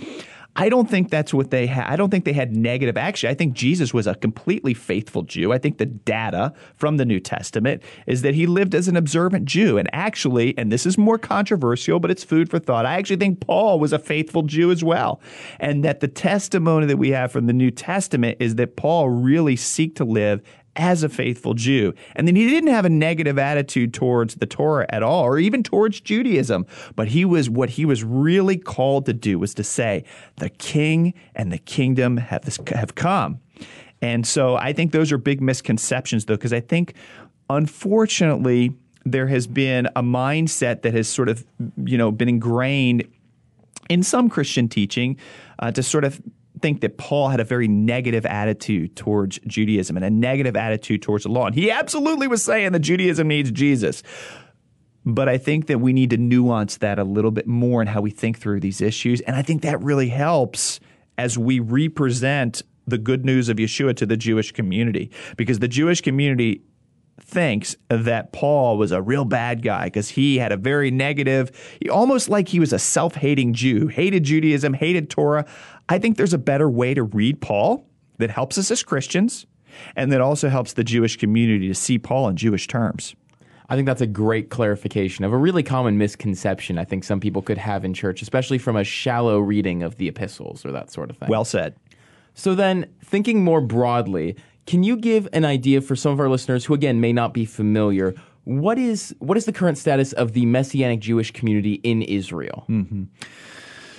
I 0.60 0.70
don't 0.70 0.90
think 0.90 1.12
that's 1.12 1.36
what 1.36 1.52
they 1.52 1.68
had. 1.68 1.86
I 1.86 1.96
don't 1.96 2.10
think 2.10 2.26
they 2.26 2.34
had 2.34 2.56
negative. 2.56 2.98
Actually, 2.98 3.30
I 3.30 3.36
think 3.36 3.54
Jesus 3.54 3.94
was 3.94 4.08
a 4.08 4.16
completely 4.16 4.74
faithful 4.74 5.22
Jew. 5.22 5.54
I 5.54 5.60
think 5.60 5.78
the 5.78 5.86
data 5.86 6.52
from 6.76 6.98
the 6.98 7.06
New 7.06 7.20
Testament 7.20 7.84
is 8.08 8.24
that 8.24 8.34
he 8.34 8.48
lived 8.48 8.74
as 8.74 8.88
an 8.88 8.98
observant 8.98 9.46
Jew. 9.46 9.78
And 9.78 9.88
actually, 9.94 10.58
and 10.58 10.72
this 10.72 10.88
is 10.88 10.98
more 10.98 11.20
controversial, 11.20 12.00
but 12.00 12.10
it's 12.10 12.24
food 12.24 12.50
for 12.50 12.58
thought. 12.58 12.88
I 12.88 12.96
actually 12.96 13.18
think 13.18 13.40
Paul 13.40 13.80
was 13.80 13.94
a 13.94 14.00
faithful 14.00 14.42
Jew 14.42 14.72
as 14.72 14.84
well. 14.84 15.22
And 15.60 15.86
that 15.86 16.00
the 16.00 16.08
testimony 16.08 16.88
that 16.88 16.98
we 16.98 17.12
have 17.12 17.32
from 17.32 17.46
the 17.46 17.54
New 17.54 17.70
Testament 17.70 18.38
is 18.40 18.56
that 18.56 18.76
Paul 18.76 19.10
really 19.10 19.56
seeked 19.56 19.96
to 19.98 20.06
live 20.06 20.42
as 20.77 21.03
a 21.03 21.10
faithful 21.10 21.55
Jew. 21.55 21.93
And 22.15 22.27
then 22.27 22.36
he 22.36 22.48
didn't 22.48 22.69
have 22.69 22.86
a 22.86 22.89
negative 22.89 23.38
attitude 23.38 23.93
towards 23.93 24.36
the 24.36 24.46
Torah 24.46 24.86
at 24.89 25.03
all, 25.03 25.24
or 25.24 25.39
even 25.39 25.63
towards 25.63 26.00
Judaism. 26.00 26.65
But 26.96 27.10
he 27.10 27.25
was 27.25 27.50
what 27.50 27.72
he 27.72 27.84
was 27.84 28.03
really 28.03 28.57
called 28.57 29.05
to 29.07 29.13
do 29.13 29.39
was 29.39 29.53
to 29.55 29.63
say, 29.63 30.05
the 30.38 30.50
king 30.50 31.13
and 31.36 31.51
the 31.51 31.57
kingdom 31.57 32.17
have, 32.17 32.46
this, 32.46 32.60
have 32.74 32.96
come. 32.96 33.39
And 34.01 34.25
so 34.25 34.55
I 34.55 34.74
think 34.74 34.91
those 34.91 35.12
are 35.12 35.17
big 35.17 35.41
misconceptions, 35.41 36.25
though, 36.25 36.36
because 36.36 36.53
I 36.53 36.60
think 36.60 36.93
unfortunately 37.50 38.75
there 39.05 39.27
has 39.27 39.48
been 39.48 39.88
a 39.96 40.03
mindset 40.03 40.84
that 40.84 40.93
has 40.93 41.07
sort 41.07 41.29
of, 41.29 41.46
you 41.84 41.98
know, 41.98 42.12
been 42.12 42.29
ingrained 42.29 43.03
in 43.89 44.03
some 44.03 44.29
Christian 44.29 44.67
teaching 44.67 45.17
uh, 45.60 45.72
to 45.72 45.81
sort 45.81 46.03
of 46.03 46.22
think 46.62 46.82
that 46.82 46.98
Paul 46.98 47.30
had 47.30 47.40
a 47.40 47.44
very 47.44 47.68
negative 47.68 48.26
attitude 48.26 48.96
towards 48.96 49.40
Judaism 49.48 49.96
and 49.96 50.06
a 50.06 50.10
negative 50.10 50.56
attitude 50.56 51.02
towards 51.02 51.24
the 51.24 51.30
law. 51.30 51.46
And 51.46 51.56
he 51.56 51.72
absolutely 51.72 52.28
was 52.28 52.44
saying 52.44 52.72
that 52.74 52.80
Judaism 52.80 53.28
needs 53.28 53.52
Jesus. 53.52 54.04
But 55.06 55.30
I 55.30 55.38
think 55.38 55.68
that 55.68 55.80
we 55.80 55.94
need 55.94 56.10
to 56.10 56.18
nuance 56.18 56.78
that 56.78 57.00
a 57.00 57.04
little 57.04 57.32
bit 57.32 57.48
more 57.48 57.82
in 57.82 57.88
how 57.88 58.02
we 58.02 58.12
think 58.12 58.40
through 58.40 58.60
these 58.60 58.82
issues. 58.82 59.22
And 59.22 59.36
I 59.36 59.42
think 59.42 59.62
that 59.62 59.82
really 59.82 60.10
helps 60.10 60.80
as 61.18 61.38
we 61.38 61.60
represent 61.60 62.62
the 62.86 62.98
good 62.98 63.26
news 63.26 63.50
of 63.50 63.58
Yeshua 63.58 63.96
to 63.98 64.06
the 64.06 64.18
Jewish 64.18 64.52
community. 64.52 65.12
Because 65.38 65.60
the 65.60 65.68
Jewish 65.68 66.02
community 66.02 66.62
thinks 67.20 67.76
that 67.90 68.32
Paul 68.32 68.78
was 68.78 68.92
a 68.92 69.02
real 69.02 69.26
bad 69.26 69.62
guy 69.62 69.86
because 69.86 70.10
he 70.10 70.38
had 70.38 70.52
a 70.52 70.58
very 70.58 70.92
negative, 70.92 71.52
almost 71.92 72.30
like 72.30 72.48
he 72.48 72.60
was 72.60 72.74
a 72.74 72.80
self 72.80 73.16
hating 73.16 73.54
Jew, 73.54 73.88
hated 73.88 74.24
Judaism, 74.24 74.74
hated 74.74 75.10
Torah. 75.10 75.46
I 75.90 76.00
think 76.00 76.18
there's 76.18 76.34
a 76.34 76.38
better 76.38 76.70
way 76.70 76.94
to 76.94 77.04
read 77.04 77.42
Paul 77.42 77.86
that 78.18 78.30
helps 78.30 78.58
us 78.58 78.72
as 78.72 78.84
Christians 78.84 79.46
and 79.96 80.12
that 80.12 80.22
also 80.22 80.50
helps 80.50 80.74
the 80.74 80.84
Jewish 80.84 81.18
community 81.18 81.68
to 81.68 81.76
see 81.76 82.00
Paul 82.00 82.30
in 82.30 82.36
Jewish 82.36 82.68
terms. 82.68 83.16
I 83.70 83.76
think 83.76 83.86
that's 83.86 84.02
a 84.02 84.08
great 84.08 84.50
clarification 84.50 85.26
of 85.26 85.34
a 85.34 85.38
really 85.38 85.64
common 85.64 85.98
misconception 85.98 86.78
I 86.78 86.86
think 86.86 87.04
some 87.04 87.20
people 87.20 87.42
could 87.42 87.58
have 87.58 87.84
in 87.84 87.94
church, 87.94 88.22
especially 88.22 88.58
from 88.58 88.78
a 88.78 88.84
shallow 88.84 89.40
reading 89.40 89.84
of 89.84 89.98
the 89.98 90.08
epistles 90.08 90.66
or 90.66 90.72
that 90.72 90.90
sort 90.90 91.10
of 91.10 91.18
thing. 91.18 91.30
Well 91.30 91.44
said. 91.44 91.76
So 92.34 92.56
then, 92.56 92.86
thinking 93.04 93.44
more 93.44 93.62
broadly, 93.62 94.38
can 94.68 94.84
you 94.84 94.98
give 94.98 95.28
an 95.34 95.46
idea 95.46 95.82
for 95.82 95.96
some 95.96 96.12
of 96.12 96.20
our 96.20 96.30
listeners 96.30 96.66
who, 96.66 96.74
again, 96.74 97.02
may 97.02 97.14
not 97.14 97.34
be 97.34 97.46
familiar? 97.46 98.14
What 98.44 98.78
is 98.78 99.16
what 99.20 99.38
is 99.38 99.46
the 99.46 99.54
current 99.54 99.78
status 99.78 100.14
of 100.14 100.34
the 100.34 100.46
Messianic 100.46 101.00
Jewish 101.00 101.32
community 101.32 101.76
in 101.84 102.02
Israel? 102.02 102.66
Mm-hmm. 102.70 103.06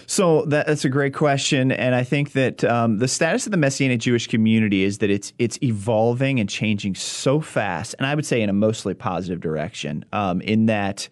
So 0.07 0.47
that, 0.47 0.67
that's 0.67 0.87
a 0.87 0.89
great 0.89 1.13
question, 1.13 1.71
and 1.71 1.95
I 1.95 2.03
think 2.03 2.33
that 2.33 2.65
um, 2.65 2.97
the 2.97 3.09
status 3.09 3.45
of 3.47 3.51
the 3.51 3.59
Messianic 3.59 4.01
Jewish 4.01 4.27
community 4.27 4.83
is 4.83 4.99
that 4.99 5.11
it's 5.11 5.35
it's 5.39 5.59
evolving 5.63 6.41
and 6.41 6.49
changing 6.49 6.95
so 6.95 7.41
fast, 7.41 7.95
and 7.99 8.07
I 8.07 8.15
would 8.15 8.25
say 8.25 8.41
in 8.41 8.49
a 8.49 8.55
mostly 8.55 8.95
positive 8.95 9.41
direction. 9.41 10.07
Um, 10.13 10.41
in 10.41 10.65
that 10.67 11.11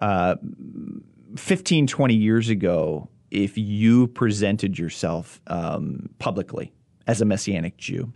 uh, 0.00 0.36
15, 1.36 1.88
20 1.88 2.14
years 2.14 2.48
ago, 2.48 3.08
if 3.32 3.58
you 3.58 4.06
presented 4.08 4.78
yourself 4.78 5.40
um, 5.48 6.08
publicly 6.20 6.72
as 7.08 7.20
a 7.20 7.24
Messianic 7.24 7.76
Jew, 7.78 8.12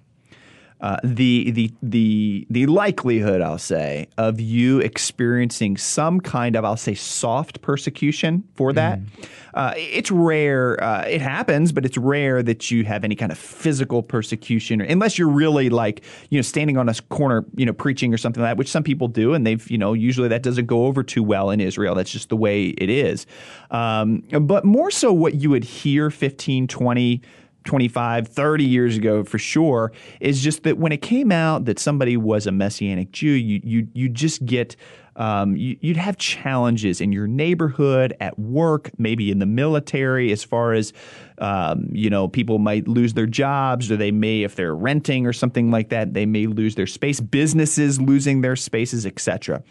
uh, 0.81 0.97
the 1.05 1.51
the 1.51 1.71
the 1.83 2.47
the 2.49 2.67
likelihood, 2.67 3.43
I'll 3.43 3.59
say, 3.59 4.09
of 4.17 4.41
you 4.41 4.79
experiencing 4.79 5.77
some 5.77 6.21
kind 6.21 6.57
of, 6.57 6.65
I'll 6.65 6.77
say, 6.77 6.95
soft 6.95 7.61
persecution 7.61 8.45
for 8.55 8.73
that, 8.73 9.01
mm. 9.01 9.29
uh, 9.53 9.75
it's 9.77 10.11
rare. 10.11 10.83
Uh, 10.83 11.03
it 11.03 11.21
happens, 11.21 11.73
but 11.73 11.85
it's 11.85 11.99
rare 11.99 12.43
that 12.43 12.71
you 12.71 12.85
have 12.85 13.05
any 13.05 13.15
kind 13.15 13.31
of 13.31 13.37
physical 13.37 14.03
persecution, 14.03 14.81
unless 14.81 15.19
you're 15.19 15.29
really 15.29 15.69
like 15.69 16.03
you 16.31 16.39
know 16.39 16.43
standing 16.43 16.79
on 16.79 16.89
a 16.89 16.95
corner, 17.11 17.45
you 17.57 17.67
know, 17.67 17.75
preaching 17.75 18.15
or 18.15 18.17
something 18.17 18.43
like 18.43 18.53
that, 18.53 18.57
which 18.57 18.71
some 18.71 18.83
people 18.83 19.09
do, 19.09 19.35
and 19.35 19.47
they've 19.47 19.71
you 19.71 19.79
know 19.79 19.93
usually 19.93 20.29
that 20.29 20.43
doesn't 20.43 20.67
go 20.67 20.87
over 20.87 21.03
too 21.03 21.23
well 21.23 21.51
in 21.51 21.61
Israel. 21.61 21.95
That's 21.95 22.11
just 22.11 22.31
the 22.31 22.37
way 22.37 22.69
it 22.69 22.89
is. 22.89 23.27
Um, 23.71 24.23
but 24.41 24.65
more 24.65 24.91
so, 24.91 25.13
what 25.13 25.35
you 25.35 25.51
would 25.51 25.65
hear 25.65 26.11
15, 26.11 26.69
20 26.69 27.21
25, 27.64 28.29
30 28.29 28.64
years 28.64 28.97
ago 28.97 29.25
for 29.25 29.38
sure, 29.38 29.93
is 30.21 30.43
just 30.43 30.62
that 30.62 30.79
when 30.79 30.93
it 30.93 31.02
came 31.02 31.31
out 31.33 31.64
that 31.67 31.79
somebody 31.79 32.17
was 32.17 32.47
a 32.47 32.52
Messianic 32.52 33.12
Jew, 33.12 33.31
you, 33.31 33.61
you, 33.62 33.88
you 33.93 34.09
just 34.09 34.45
get 34.45 34.76
um, 35.17 35.57
you, 35.57 35.76
would 35.83 35.97
have 35.97 36.17
challenges 36.17 37.00
in 37.00 37.12
your 37.12 37.26
neighborhood, 37.26 38.17
at 38.21 38.38
work, 38.38 38.90
maybe 38.99 39.31
in 39.31 39.38
the 39.38 39.47
military, 39.47 40.33
as 40.33 40.45
far 40.45 40.73
as 40.73 40.93
um, 41.40 41.88
you 41.90 42.11
know, 42.11 42.29
people 42.29 42.59
might 42.59 42.87
lose 42.87 43.14
their 43.14 43.26
jobs, 43.26 43.90
or 43.90 43.97
they 43.97 44.11
may, 44.11 44.43
if 44.43 44.57
they're 44.57 44.75
renting 44.75 45.26
or 45.26 45.33
something 45.33 45.71
like 45.71 45.88
that, 45.88 46.12
they 46.12 46.26
may 46.26 46.47
lose 46.47 46.75
their 46.75 46.87
space. 46.87 47.19
Businesses 47.19 47.99
losing 47.99 48.43
their 48.43 48.57
spaces, 48.57 49.07
etc. 49.07 49.62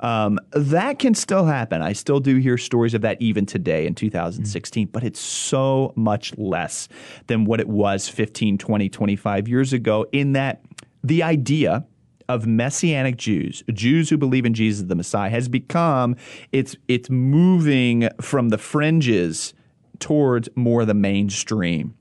Um, 0.00 0.40
that 0.50 0.98
can 0.98 1.14
still 1.14 1.46
happen. 1.46 1.80
I 1.80 1.92
still 1.92 2.18
do 2.18 2.36
hear 2.38 2.58
stories 2.58 2.92
of 2.92 3.02
that 3.02 3.22
even 3.22 3.46
today 3.46 3.86
in 3.86 3.94
2016, 3.94 4.86
mm-hmm. 4.86 4.92
but 4.92 5.04
it's 5.04 5.20
so 5.20 5.92
much 5.94 6.36
less 6.36 6.88
than 7.28 7.44
what 7.44 7.60
it 7.60 7.68
was 7.68 8.08
15, 8.08 8.58
20, 8.58 8.88
25 8.88 9.48
years 9.48 9.72
ago. 9.72 10.06
In 10.10 10.32
that 10.32 10.64
the 11.04 11.22
idea 11.22 11.84
of 12.28 12.46
messianic 12.46 13.16
Jews, 13.16 13.62
Jews 13.72 14.10
who 14.10 14.16
believe 14.16 14.44
in 14.44 14.54
Jesus 14.54 14.86
the 14.86 14.94
Messiah, 14.94 15.30
has 15.30 15.48
become 15.48 16.16
it's 16.52 16.76
it's 16.88 17.10
moving 17.10 18.08
from 18.20 18.50
the 18.50 18.58
fringes 18.58 19.54
towards 19.98 20.48
more 20.56 20.84
the 20.84 20.94
mainstream. 20.94 21.94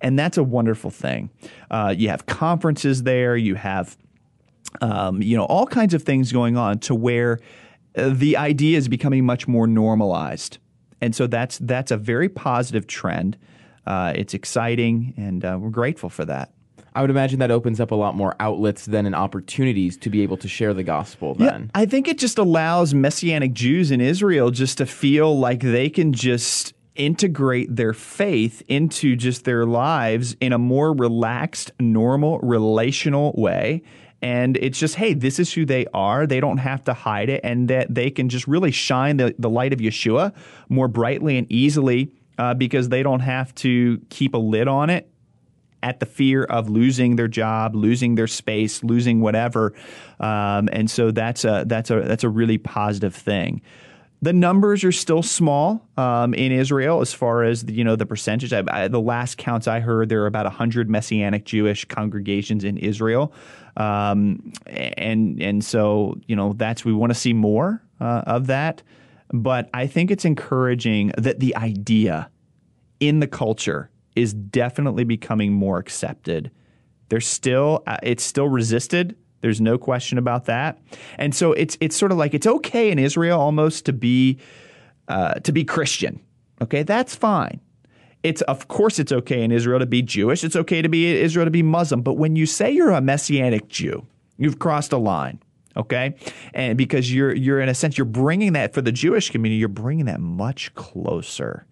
And 0.00 0.18
that's 0.18 0.36
a 0.36 0.42
wonderful 0.42 0.90
thing. 0.90 1.30
Uh, 1.70 1.94
you 1.96 2.08
have 2.08 2.26
conferences 2.26 3.04
there, 3.04 3.36
you 3.36 3.54
have 3.54 3.96
um, 4.80 5.22
you 5.22 5.36
know 5.36 5.44
all 5.44 5.66
kinds 5.66 5.94
of 5.94 6.02
things 6.02 6.32
going 6.32 6.56
on 6.56 6.78
to 6.80 6.94
where 6.94 7.38
uh, 7.96 8.10
the 8.12 8.36
idea 8.36 8.78
is 8.78 8.88
becoming 8.88 9.24
much 9.24 9.46
more 9.46 9.66
normalized. 9.66 10.58
And 11.00 11.14
so 11.14 11.26
that's 11.26 11.58
that's 11.58 11.90
a 11.90 11.96
very 11.96 12.28
positive 12.28 12.86
trend. 12.86 13.36
Uh, 13.86 14.12
it's 14.14 14.34
exciting, 14.34 15.14
and 15.16 15.44
uh, 15.44 15.58
we're 15.60 15.70
grateful 15.70 16.08
for 16.08 16.24
that. 16.24 16.52
I 16.94 17.00
would 17.00 17.10
imagine 17.10 17.38
that 17.38 17.50
opens 17.50 17.80
up 17.80 17.90
a 17.90 17.94
lot 17.94 18.14
more 18.14 18.36
outlets 18.38 18.86
then 18.86 19.06
and 19.06 19.14
opportunities 19.14 19.96
to 19.98 20.10
be 20.10 20.22
able 20.22 20.36
to 20.38 20.48
share 20.48 20.74
the 20.74 20.82
gospel 20.82 21.34
then. 21.34 21.62
Yeah, 21.62 21.80
I 21.80 21.86
think 21.86 22.06
it 22.08 22.18
just 22.18 22.38
allows 22.38 22.92
Messianic 22.92 23.52
Jews 23.52 23.90
in 23.90 24.00
Israel 24.00 24.50
just 24.50 24.78
to 24.78 24.86
feel 24.86 25.38
like 25.38 25.60
they 25.60 25.88
can 25.88 26.12
just 26.12 26.74
integrate 26.94 27.74
their 27.74 27.94
faith 27.94 28.62
into 28.68 29.16
just 29.16 29.44
their 29.44 29.64
lives 29.64 30.36
in 30.40 30.52
a 30.52 30.58
more 30.58 30.92
relaxed, 30.92 31.70
normal, 31.80 32.38
relational 32.40 33.32
way. 33.36 33.82
And 34.20 34.56
it's 34.58 34.78
just, 34.78 34.94
hey, 34.96 35.14
this 35.14 35.38
is 35.38 35.52
who 35.52 35.64
they 35.64 35.86
are. 35.94 36.26
They 36.26 36.38
don't 36.38 36.58
have 36.58 36.84
to 36.84 36.94
hide 36.94 37.28
it, 37.28 37.40
and 37.42 37.68
that 37.68 37.92
they 37.92 38.08
can 38.10 38.28
just 38.28 38.46
really 38.46 38.70
shine 38.70 39.16
the, 39.16 39.34
the 39.38 39.50
light 39.50 39.72
of 39.72 39.80
Yeshua 39.80 40.32
more 40.68 40.86
brightly 40.86 41.38
and 41.38 41.50
easily 41.50 42.12
uh, 42.38 42.54
because 42.54 42.88
they 42.88 43.02
don't 43.02 43.20
have 43.20 43.54
to 43.56 44.00
keep 44.10 44.34
a 44.34 44.38
lid 44.38 44.68
on 44.68 44.90
it 44.90 45.11
at 45.82 46.00
the 46.00 46.06
fear 46.06 46.44
of 46.44 46.68
losing 46.68 47.16
their 47.16 47.28
job, 47.28 47.74
losing 47.74 48.14
their 48.14 48.26
space, 48.26 48.84
losing 48.84 49.20
whatever. 49.20 49.74
Um, 50.20 50.68
and 50.72 50.90
so 50.90 51.10
that's 51.10 51.44
a 51.44 51.64
that's 51.66 51.90
a 51.90 52.02
that's 52.02 52.24
a 52.24 52.28
really 52.28 52.58
positive 52.58 53.14
thing. 53.14 53.62
The 54.22 54.32
numbers 54.32 54.84
are 54.84 54.92
still 54.92 55.22
small 55.22 55.84
um, 55.96 56.32
in 56.34 56.52
Israel 56.52 57.00
as 57.00 57.12
far 57.12 57.42
as 57.42 57.64
the, 57.64 57.72
you 57.72 57.82
know 57.82 57.96
the 57.96 58.06
percentage. 58.06 58.52
I, 58.52 58.62
I, 58.68 58.88
the 58.88 59.00
last 59.00 59.36
counts 59.36 59.66
I 59.66 59.80
heard, 59.80 60.08
there 60.08 60.22
are 60.22 60.26
about 60.26 60.50
hundred 60.52 60.88
Messianic 60.88 61.44
Jewish 61.44 61.84
congregations 61.86 62.62
in 62.62 62.78
Israel, 62.78 63.32
um, 63.76 64.52
and 64.66 65.42
and 65.42 65.64
so 65.64 66.20
you 66.26 66.36
know 66.36 66.52
that's 66.52 66.84
we 66.84 66.92
want 66.92 67.10
to 67.12 67.18
see 67.18 67.32
more 67.32 67.82
uh, 68.00 68.22
of 68.26 68.46
that. 68.46 68.82
But 69.34 69.70
I 69.74 69.86
think 69.86 70.10
it's 70.10 70.26
encouraging 70.26 71.12
that 71.16 71.40
the 71.40 71.56
idea 71.56 72.30
in 73.00 73.18
the 73.18 73.26
culture 73.26 73.90
is 74.14 74.32
definitely 74.32 75.04
becoming 75.04 75.52
more 75.52 75.78
accepted. 75.78 76.50
There's 77.08 77.26
still 77.26 77.82
uh, 77.86 77.98
it's 78.02 78.22
still 78.22 78.48
resisted. 78.48 79.16
There's 79.40 79.60
no 79.60 79.76
question 79.76 80.18
about 80.18 80.46
that. 80.46 80.78
And 81.18 81.34
so 81.34 81.52
it's 81.52 81.76
it's 81.80 81.96
sort 81.96 82.12
of 82.12 82.18
like 82.18 82.32
it's 82.32 82.46
okay 82.46 82.90
in 82.90 82.98
Israel 82.98 83.40
almost 83.40 83.84
to 83.86 83.92
be 83.92 84.38
uh, 85.08 85.34
to 85.34 85.52
be 85.52 85.64
Christian. 85.64 86.20
Okay, 86.60 86.84
that's 86.84 87.14
fine. 87.14 87.60
It's 88.22 88.40
of 88.42 88.68
course 88.68 88.98
it's 88.98 89.10
okay 89.12 89.42
in 89.42 89.50
Israel 89.50 89.80
to 89.80 89.86
be 89.86 90.00
Jewish. 90.00 90.44
It's 90.44 90.54
okay 90.54 90.80
to 90.80 90.88
be 90.88 91.06
Israel 91.06 91.44
to 91.44 91.50
be 91.50 91.62
Muslim. 91.62 92.02
But 92.02 92.14
when 92.14 92.36
you 92.36 92.46
say 92.46 92.70
you're 92.70 92.92
a 92.92 93.00
messianic 93.00 93.68
Jew, 93.68 94.06
you've 94.38 94.58
crossed 94.58 94.92
a 94.92 94.98
line. 94.98 95.40
Okay, 95.76 96.14
and 96.54 96.76
because 96.78 97.12
you're 97.12 97.34
you're 97.34 97.60
in 97.60 97.68
a 97.68 97.74
sense 97.74 97.98
you're 97.98 98.04
bringing 98.04 98.52
that 98.52 98.74
for 98.74 98.82
the 98.82 98.92
Jewish 98.92 99.30
community, 99.30 99.58
you're 99.58 99.68
bringing 99.68 100.04
that 100.04 100.20
much 100.20 100.74
closer 100.74 101.66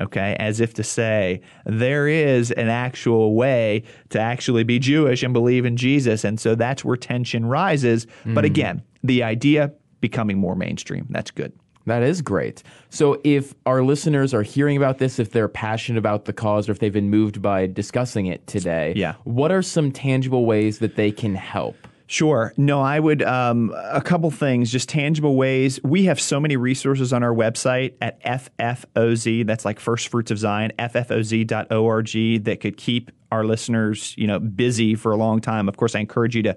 okay, 0.00 0.36
as 0.38 0.60
if 0.60 0.74
to 0.74 0.84
say 0.84 1.40
there 1.64 2.08
is 2.08 2.50
an 2.52 2.68
actual 2.68 3.34
way 3.34 3.82
to 4.10 4.20
actually 4.20 4.64
be 4.64 4.78
Jewish 4.78 5.22
and 5.22 5.32
believe 5.32 5.64
in 5.64 5.76
Jesus. 5.76 6.24
And 6.24 6.38
so 6.38 6.54
that's 6.54 6.84
where 6.84 6.96
tension 6.96 7.46
rises. 7.46 8.06
Mm. 8.24 8.34
But 8.34 8.44
again, 8.44 8.82
the 9.02 9.22
idea 9.22 9.72
becoming 10.00 10.38
more 10.38 10.54
mainstream. 10.54 11.06
That's 11.10 11.30
good. 11.30 11.52
That 11.86 12.02
is 12.02 12.20
great. 12.20 12.62
So, 12.90 13.18
if 13.24 13.54
our 13.64 13.82
listeners 13.82 14.34
are 14.34 14.42
hearing 14.42 14.76
about 14.76 14.98
this, 14.98 15.18
if 15.18 15.32
they're 15.32 15.48
passionate 15.48 15.98
about 15.98 16.26
the 16.26 16.34
cause, 16.34 16.68
or 16.68 16.72
if 16.72 16.80
they've 16.80 16.92
been 16.92 17.08
moved 17.08 17.40
by 17.40 17.66
discussing 17.66 18.26
it 18.26 18.46
today, 18.46 18.92
yeah. 18.94 19.14
what 19.24 19.50
are 19.50 19.62
some 19.62 19.90
tangible 19.90 20.44
ways 20.44 20.80
that 20.80 20.96
they 20.96 21.10
can 21.10 21.34
help? 21.34 21.76
Sure. 22.10 22.54
No, 22.56 22.80
I 22.80 22.98
would, 22.98 23.22
um, 23.22 23.70
a 23.76 24.00
couple 24.00 24.30
things, 24.30 24.72
just 24.72 24.88
tangible 24.88 25.36
ways. 25.36 25.78
We 25.84 26.04
have 26.04 26.18
so 26.18 26.40
many 26.40 26.56
resources 26.56 27.12
on 27.12 27.22
our 27.22 27.34
website 27.34 27.96
at 28.00 28.18
FFOZ, 28.24 29.46
that's 29.46 29.66
like 29.66 29.78
First 29.78 30.08
Fruits 30.08 30.30
of 30.30 30.38
Zion, 30.38 30.72
FFOZ.org, 30.78 32.44
that 32.44 32.60
could 32.60 32.78
keep 32.78 33.10
our 33.30 33.44
listeners, 33.44 34.14
you 34.16 34.26
know, 34.26 34.38
busy 34.38 34.94
for 34.94 35.12
a 35.12 35.16
long 35.16 35.42
time. 35.42 35.68
Of 35.68 35.76
course, 35.76 35.94
I 35.94 36.00
encourage 36.00 36.34
you 36.34 36.44
to 36.44 36.56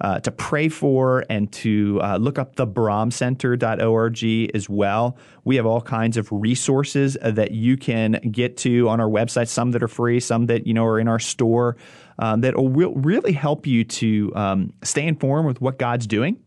uh, 0.00 0.20
to 0.20 0.30
pray 0.30 0.68
for 0.68 1.24
and 1.28 1.50
to 1.52 2.00
uh, 2.02 2.16
look 2.16 2.38
up 2.38 2.56
the 2.56 2.66
brahmcenter.org 2.66 4.54
as 4.54 4.68
well. 4.68 5.16
We 5.44 5.56
have 5.56 5.66
all 5.66 5.80
kinds 5.80 6.16
of 6.16 6.28
resources 6.30 7.16
that 7.22 7.50
you 7.52 7.76
can 7.76 8.12
get 8.30 8.56
to 8.58 8.88
on 8.88 9.00
our 9.00 9.08
website. 9.08 9.48
Some 9.48 9.72
that 9.72 9.82
are 9.82 9.88
free, 9.88 10.20
some 10.20 10.46
that 10.46 10.66
you 10.66 10.74
know 10.74 10.84
are 10.84 11.00
in 11.00 11.08
our 11.08 11.18
store 11.18 11.76
um, 12.18 12.40
that 12.42 12.56
will 12.56 12.94
really 12.94 13.32
help 13.32 13.66
you 13.66 13.84
to 13.84 14.32
um, 14.34 14.72
stay 14.82 15.06
informed 15.06 15.46
with 15.46 15.60
what 15.60 15.78
God's 15.78 16.06
doing. 16.06 16.38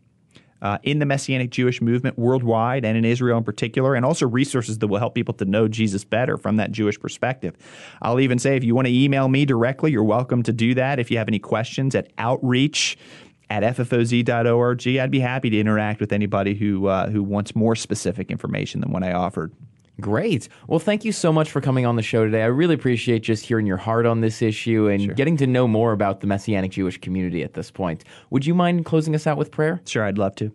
Uh, 0.62 0.78
in 0.82 1.00
the 1.00 1.04
Messianic 1.04 1.50
Jewish 1.50 1.82
movement 1.82 2.18
worldwide 2.18 2.86
and 2.86 2.96
in 2.96 3.04
Israel 3.04 3.36
in 3.36 3.44
particular, 3.44 3.94
and 3.94 4.06
also 4.06 4.26
resources 4.26 4.78
that 4.78 4.86
will 4.86 4.98
help 4.98 5.14
people 5.14 5.34
to 5.34 5.44
know 5.44 5.68
Jesus 5.68 6.02
better 6.02 6.38
from 6.38 6.56
that 6.56 6.72
Jewish 6.72 6.98
perspective. 6.98 7.54
I'll 8.00 8.20
even 8.20 8.38
say 8.38 8.56
if 8.56 8.64
you 8.64 8.74
want 8.74 8.86
to 8.86 8.92
email 8.92 9.28
me 9.28 9.44
directly, 9.44 9.92
you're 9.92 10.02
welcome 10.02 10.42
to 10.44 10.54
do 10.54 10.72
that. 10.74 10.98
If 10.98 11.10
you 11.10 11.18
have 11.18 11.28
any 11.28 11.38
questions 11.38 11.94
at 11.94 12.10
outreach 12.16 12.96
at 13.50 13.62
ffoz.org, 13.62 14.88
I'd 14.88 15.10
be 15.10 15.20
happy 15.20 15.50
to 15.50 15.60
interact 15.60 16.00
with 16.00 16.10
anybody 16.10 16.54
who 16.54 16.86
uh, 16.86 17.10
who 17.10 17.22
wants 17.22 17.54
more 17.54 17.76
specific 17.76 18.30
information 18.30 18.80
than 18.80 18.92
what 18.92 19.02
I 19.02 19.12
offered. 19.12 19.52
Great. 20.00 20.48
Well, 20.66 20.78
thank 20.78 21.04
you 21.04 21.12
so 21.12 21.32
much 21.32 21.50
for 21.50 21.60
coming 21.60 21.86
on 21.86 21.96
the 21.96 22.02
show 22.02 22.24
today. 22.24 22.42
I 22.42 22.46
really 22.46 22.74
appreciate 22.74 23.22
just 23.22 23.46
hearing 23.46 23.66
your 23.66 23.78
heart 23.78 24.04
on 24.04 24.20
this 24.20 24.42
issue 24.42 24.88
and 24.88 25.02
sure. 25.02 25.14
getting 25.14 25.38
to 25.38 25.46
know 25.46 25.66
more 25.66 25.92
about 25.92 26.20
the 26.20 26.26
Messianic 26.26 26.72
Jewish 26.72 27.00
community 27.00 27.42
at 27.42 27.54
this 27.54 27.70
point. 27.70 28.04
Would 28.28 28.44
you 28.44 28.54
mind 28.54 28.84
closing 28.84 29.14
us 29.14 29.26
out 29.26 29.38
with 29.38 29.50
prayer? 29.50 29.80
Sure, 29.86 30.04
I'd 30.04 30.18
love 30.18 30.34
to. 30.36 30.52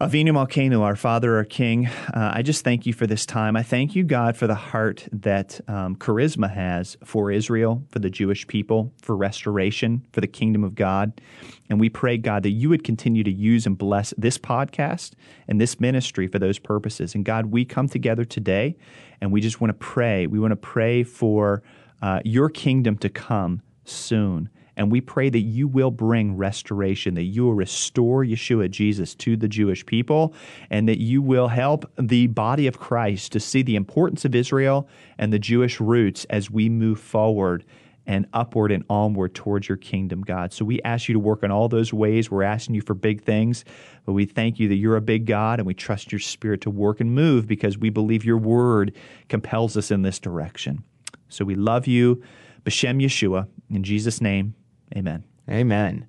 Avinu 0.00 0.30
Malkeinu, 0.30 0.80
our 0.80 0.96
Father, 0.96 1.36
our 1.36 1.44
King, 1.44 1.86
uh, 1.86 2.32
I 2.32 2.40
just 2.40 2.64
thank 2.64 2.86
you 2.86 2.94
for 2.94 3.06
this 3.06 3.26
time. 3.26 3.54
I 3.54 3.62
thank 3.62 3.94
you, 3.94 4.02
God, 4.02 4.34
for 4.34 4.46
the 4.46 4.54
heart 4.54 5.06
that 5.12 5.60
um, 5.68 5.94
Charisma 5.94 6.50
has 6.50 6.96
for 7.04 7.30
Israel, 7.30 7.84
for 7.90 7.98
the 7.98 8.08
Jewish 8.08 8.46
people, 8.46 8.94
for 9.02 9.14
restoration, 9.14 10.06
for 10.14 10.22
the 10.22 10.26
kingdom 10.26 10.64
of 10.64 10.74
God. 10.74 11.20
And 11.68 11.78
we 11.78 11.90
pray, 11.90 12.16
God, 12.16 12.44
that 12.44 12.52
you 12.52 12.70
would 12.70 12.82
continue 12.82 13.22
to 13.22 13.30
use 13.30 13.66
and 13.66 13.76
bless 13.76 14.14
this 14.16 14.38
podcast 14.38 15.12
and 15.46 15.60
this 15.60 15.78
ministry 15.78 16.26
for 16.28 16.38
those 16.38 16.58
purposes. 16.58 17.14
And 17.14 17.22
God, 17.22 17.46
we 17.52 17.66
come 17.66 17.86
together 17.86 18.24
today 18.24 18.78
and 19.20 19.30
we 19.30 19.42
just 19.42 19.60
want 19.60 19.68
to 19.68 19.74
pray. 19.74 20.26
We 20.26 20.40
want 20.40 20.52
to 20.52 20.56
pray 20.56 21.02
for 21.02 21.62
uh, 22.00 22.20
your 22.24 22.48
kingdom 22.48 22.96
to 22.96 23.10
come 23.10 23.60
soon 23.84 24.48
And 24.80 24.90
we 24.90 25.02
pray 25.02 25.28
that 25.28 25.40
you 25.40 25.68
will 25.68 25.90
bring 25.90 26.38
restoration, 26.38 27.12
that 27.12 27.24
you 27.24 27.44
will 27.44 27.52
restore 27.52 28.24
Yeshua 28.24 28.70
Jesus 28.70 29.14
to 29.16 29.36
the 29.36 29.46
Jewish 29.46 29.84
people, 29.84 30.32
and 30.70 30.88
that 30.88 30.98
you 30.98 31.20
will 31.20 31.48
help 31.48 31.84
the 31.98 32.28
body 32.28 32.66
of 32.66 32.78
Christ 32.78 33.32
to 33.32 33.40
see 33.40 33.60
the 33.60 33.76
importance 33.76 34.24
of 34.24 34.34
Israel 34.34 34.88
and 35.18 35.34
the 35.34 35.38
Jewish 35.38 35.80
roots 35.80 36.24
as 36.30 36.50
we 36.50 36.70
move 36.70 36.98
forward 36.98 37.62
and 38.06 38.26
upward 38.32 38.72
and 38.72 38.82
onward 38.88 39.34
towards 39.34 39.68
your 39.68 39.76
kingdom, 39.76 40.22
God. 40.22 40.50
So 40.50 40.64
we 40.64 40.80
ask 40.80 41.10
you 41.10 41.12
to 41.12 41.18
work 41.18 41.42
in 41.42 41.50
all 41.50 41.68
those 41.68 41.92
ways. 41.92 42.30
We're 42.30 42.42
asking 42.42 42.74
you 42.74 42.80
for 42.80 42.94
big 42.94 43.22
things, 43.22 43.66
but 44.06 44.14
we 44.14 44.24
thank 44.24 44.58
you 44.58 44.66
that 44.68 44.76
you're 44.76 44.96
a 44.96 45.02
big 45.02 45.26
God 45.26 45.60
and 45.60 45.66
we 45.66 45.74
trust 45.74 46.10
your 46.10 46.20
spirit 46.20 46.62
to 46.62 46.70
work 46.70 47.00
and 47.00 47.14
move 47.14 47.46
because 47.46 47.76
we 47.76 47.90
believe 47.90 48.24
your 48.24 48.38
word 48.38 48.96
compels 49.28 49.76
us 49.76 49.90
in 49.90 50.00
this 50.00 50.18
direction. 50.18 50.82
So 51.28 51.44
we 51.44 51.54
love 51.54 51.86
you. 51.86 52.22
Beshem 52.64 53.02
Yeshua. 53.02 53.46
In 53.68 53.82
Jesus' 53.82 54.22
name, 54.22 54.54
amen. 54.96 55.24
Amen. 55.48 56.06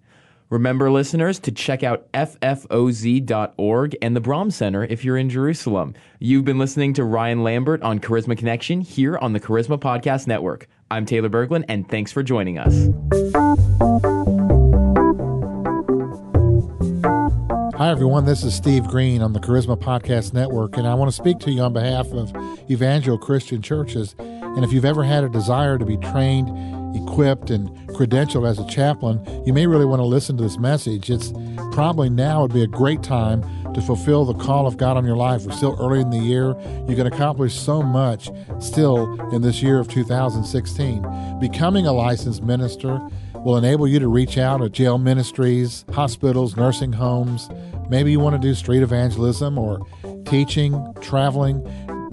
Remember, 0.52 0.92
listeners, 0.92 1.40
to 1.40 1.52
check 1.52 1.82
out 1.82 2.12
ffoz.org 2.12 3.98
and 4.02 4.16
the 4.16 4.20
Brahm 4.20 4.52
Center 4.52 4.84
if 4.84 5.06
you're 5.06 5.18
in 5.18 5.30
Jerusalem. 5.30 5.94
You've 6.20 6.44
been 6.44 6.60
listening 6.60 6.94
to 6.96 7.06
Ryan 7.06 7.42
Lambert 7.42 7.82
on 7.84 8.00
Charisma 8.00 8.38
Connection 8.38 8.82
here 8.82 9.18
on 9.18 9.32
the 9.32 9.40
Charisma 9.40 9.80
Podcast 9.80 10.28
Network. 10.28 10.68
I'm 10.92 11.06
Taylor 11.06 11.30
Berglund, 11.30 11.64
and 11.70 11.88
thanks 11.88 12.12
for 12.12 12.22
joining 12.22 12.58
us. 12.58 12.90
Hi, 17.78 17.90
everyone. 17.90 18.26
This 18.26 18.44
is 18.44 18.54
Steve 18.54 18.84
Greene 18.84 19.22
on 19.22 19.32
the 19.32 19.40
Charisma 19.40 19.80
Podcast 19.80 20.34
Network, 20.34 20.76
and 20.76 20.86
I 20.86 20.94
want 20.94 21.10
to 21.10 21.16
speak 21.16 21.40
to 21.40 21.52
you 21.52 21.62
on 21.62 21.72
behalf 21.72 22.12
of 22.12 22.36
Evangel 22.70 23.18
Christian 23.18 23.62
Churches. 23.62 24.16
And 24.20 24.66
if 24.66 24.74
you've 24.74 24.84
ever 24.84 25.04
had 25.04 25.24
a 25.24 25.30
desire 25.30 25.78
to 25.78 25.86
be 25.86 25.96
trained, 25.96 26.50
equipped, 26.96 27.50
and 27.50 27.70
credentialed 27.90 28.50
as 28.50 28.60
a 28.60 28.68
chaplain, 28.68 29.22
you 29.46 29.54
may 29.54 29.68
really 29.68 29.86
want 29.86 30.00
to 30.00 30.06
listen 30.06 30.38
to 30.38 30.44
this 30.44 30.58
message. 30.58 31.10
It's 31.10 31.32
probably 31.72 32.10
now 32.10 32.42
would 32.44 32.54
be 32.54 32.64
a 32.64 32.68
great 32.68 33.04
time 33.04 33.44
to 33.74 33.82
fulfill 33.82 34.26
the 34.26 34.34
call 34.34 34.68
of 34.68 34.78
God 34.78 34.98
on 34.98 35.06
your 35.06 35.16
life. 35.16 35.44
We're 35.44 35.54
still 35.54 35.78
early 35.80 36.02
in 36.02 36.10
the 36.10 36.18
year. 36.18 36.56
You 36.88 36.96
can 36.96 37.08
accomplish 37.08 37.56
so 37.56 37.82
much 37.82 38.30
still 38.60 39.20
in 39.34 39.42
this 39.42 39.62
year 39.62 39.80
of 39.80 39.88
2016. 39.88 41.40
Becoming 41.40 41.88
a 41.88 41.94
licensed 41.94 42.44
minister 42.44 43.00
will 43.36 43.58
enable 43.58 43.88
you 43.88 44.00
to 44.00 44.08
reach 44.08 44.38
out 44.38 44.62
at 44.62 44.72
jail 44.72 44.98
ministries, 44.98 45.86
hospitals, 45.94 46.56
nursing 46.56 46.94
homes. 46.94 47.50
Maybe 47.90 48.12
you 48.12 48.20
want 48.20 48.40
to 48.40 48.48
do 48.48 48.54
street 48.54 48.84
evangelism 48.84 49.58
or 49.58 49.80
teaching, 50.26 50.94
traveling, 51.02 51.64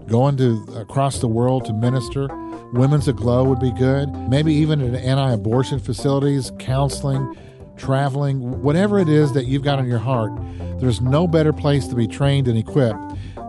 going 0.07 0.37
to 0.39 0.65
across 0.77 1.21
the 1.21 1.29
world 1.29 1.65
to 1.67 1.73
minister. 1.73 2.29
Women's 2.73 3.09
Aglow 3.09 3.45
would 3.45 3.61
be 3.61 3.73
good. 3.73 4.13
Maybe 4.29 4.53
even 4.55 4.81
at 4.83 5.03
anti 5.03 5.33
abortion 5.33 5.79
facilities, 5.79 6.53
counseling, 6.59 7.37
traveling, 7.77 8.63
whatever 8.63 8.99
it 8.99 9.09
is 9.09 9.33
that 9.33 9.47
you've 9.47 9.63
got 9.63 9.79
on 9.79 9.87
your 9.87 9.99
heart, 9.99 10.33
there's 10.79 11.01
no 11.01 11.27
better 11.27 11.53
place 11.53 11.87
to 11.89 11.95
be 11.95 12.07
trained 12.07 12.47
and 12.47 12.59
equipped 12.59 13.01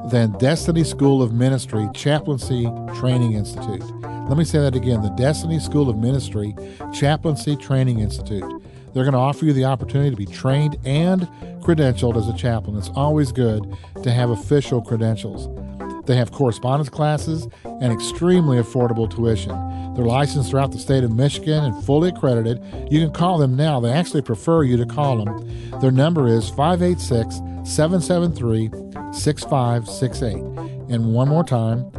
than 0.09 0.31
Destiny 0.39 0.83
School 0.83 1.21
of 1.21 1.33
Ministry 1.33 1.87
Chaplaincy 1.93 2.71
Training 2.95 3.33
Institute. 3.33 3.83
Let 4.01 4.37
me 4.37 4.45
say 4.45 4.59
that 4.59 4.75
again 4.75 5.01
the 5.01 5.09
Destiny 5.09 5.59
School 5.59 5.89
of 5.89 5.97
Ministry 5.97 6.55
Chaplaincy 6.93 7.55
Training 7.55 7.99
Institute. 7.99 8.43
They're 8.93 9.03
going 9.03 9.13
to 9.13 9.19
offer 9.19 9.45
you 9.45 9.53
the 9.53 9.65
opportunity 9.65 10.11
to 10.11 10.15
be 10.15 10.25
trained 10.25 10.77
and 10.85 11.21
credentialed 11.61 12.15
as 12.15 12.27
a 12.27 12.33
chaplain. 12.33 12.77
It's 12.77 12.89
always 12.95 13.31
good 13.31 13.75
to 14.01 14.11
have 14.11 14.29
official 14.29 14.81
credentials. 14.81 15.47
They 16.09 16.15
have 16.15 16.31
correspondence 16.31 16.89
classes 16.89 17.47
and 17.63 17.93
extremely 17.93 18.57
affordable 18.57 19.07
tuition. 19.07 19.51
They're 19.93 20.05
licensed 20.05 20.49
throughout 20.49 20.71
the 20.71 20.79
state 20.79 21.03
of 21.03 21.11
Michigan 21.11 21.63
and 21.63 21.85
fully 21.85 22.09
accredited. 22.09 22.63
You 22.91 23.01
can 23.01 23.11
call 23.11 23.37
them 23.37 23.55
now. 23.55 23.79
They 23.79 23.91
actually 23.91 24.23
prefer 24.23 24.63
you 24.63 24.75
to 24.77 24.87
call 24.87 25.23
them. 25.23 25.79
Their 25.79 25.91
number 25.91 26.27
is 26.27 26.49
586 26.49 27.35
773 27.63 28.71
6568. 29.13 30.37
And 30.91 31.13
one 31.13 31.29
more 31.29 31.43
time 31.43 31.91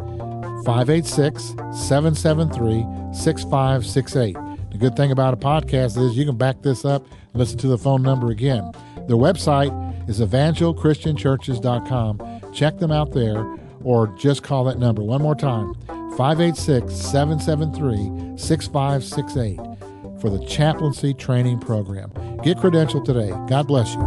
586 0.65 1.55
773 1.73 2.85
6568. 3.13 4.37
The 4.73 4.79
good 4.79 4.97
thing 4.97 5.13
about 5.13 5.35
a 5.35 5.37
podcast 5.37 5.97
is 5.97 6.17
you 6.17 6.27
can 6.27 6.37
back 6.37 6.63
this 6.63 6.85
up 6.85 7.07
and 7.07 7.35
listen 7.35 7.59
to 7.59 7.69
the 7.69 7.79
phone 7.79 8.03
number 8.03 8.31
again. 8.31 8.73
Their 9.07 9.19
website 9.19 9.71
is 10.09 10.21
evangelchristianchurches.com. 10.21 12.53
Check 12.53 12.79
them 12.79 12.91
out 12.91 13.13
there 13.13 13.60
or 13.85 14.09
just 14.19 14.43
call 14.43 14.65
that 14.65 14.79
number 14.79 15.03
one 15.03 15.23
more 15.23 15.35
time 15.35 15.75
586 16.17 16.95
773 16.95 18.39
6568 18.39 20.21
for 20.21 20.29
the 20.31 20.45
chaplaincy 20.47 21.15
training 21.15 21.59
program. 21.59 22.11
Get 22.43 22.59
credentialed 22.59 23.05
today. 23.05 23.31
God 23.49 23.67
bless 23.67 23.95
you. 23.95 24.01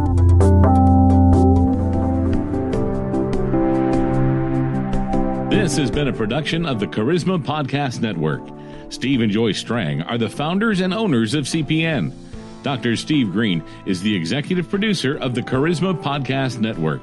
This 5.50 5.76
has 5.76 5.90
been 5.90 6.08
a 6.08 6.12
production 6.12 6.66
of 6.66 6.78
the 6.78 6.86
Charisma 6.86 7.42
Podcast 7.42 8.00
Network. 8.00 8.42
Steve 8.90 9.22
and 9.22 9.32
Joy 9.32 9.52
Strang 9.52 10.02
are 10.02 10.18
the 10.18 10.28
founders 10.28 10.80
and 10.80 10.92
owners 10.92 11.34
of 11.34 11.44
CPN. 11.44 12.12
Dr. 12.62 12.96
Steve 12.96 13.32
Greene 13.32 13.62
is 13.86 14.00
the 14.00 14.14
executive 14.14 14.68
producer 14.68 15.16
of 15.16 15.34
the 15.34 15.42
Charisma 15.42 16.00
Podcast 16.00 16.60
Network. 16.60 17.02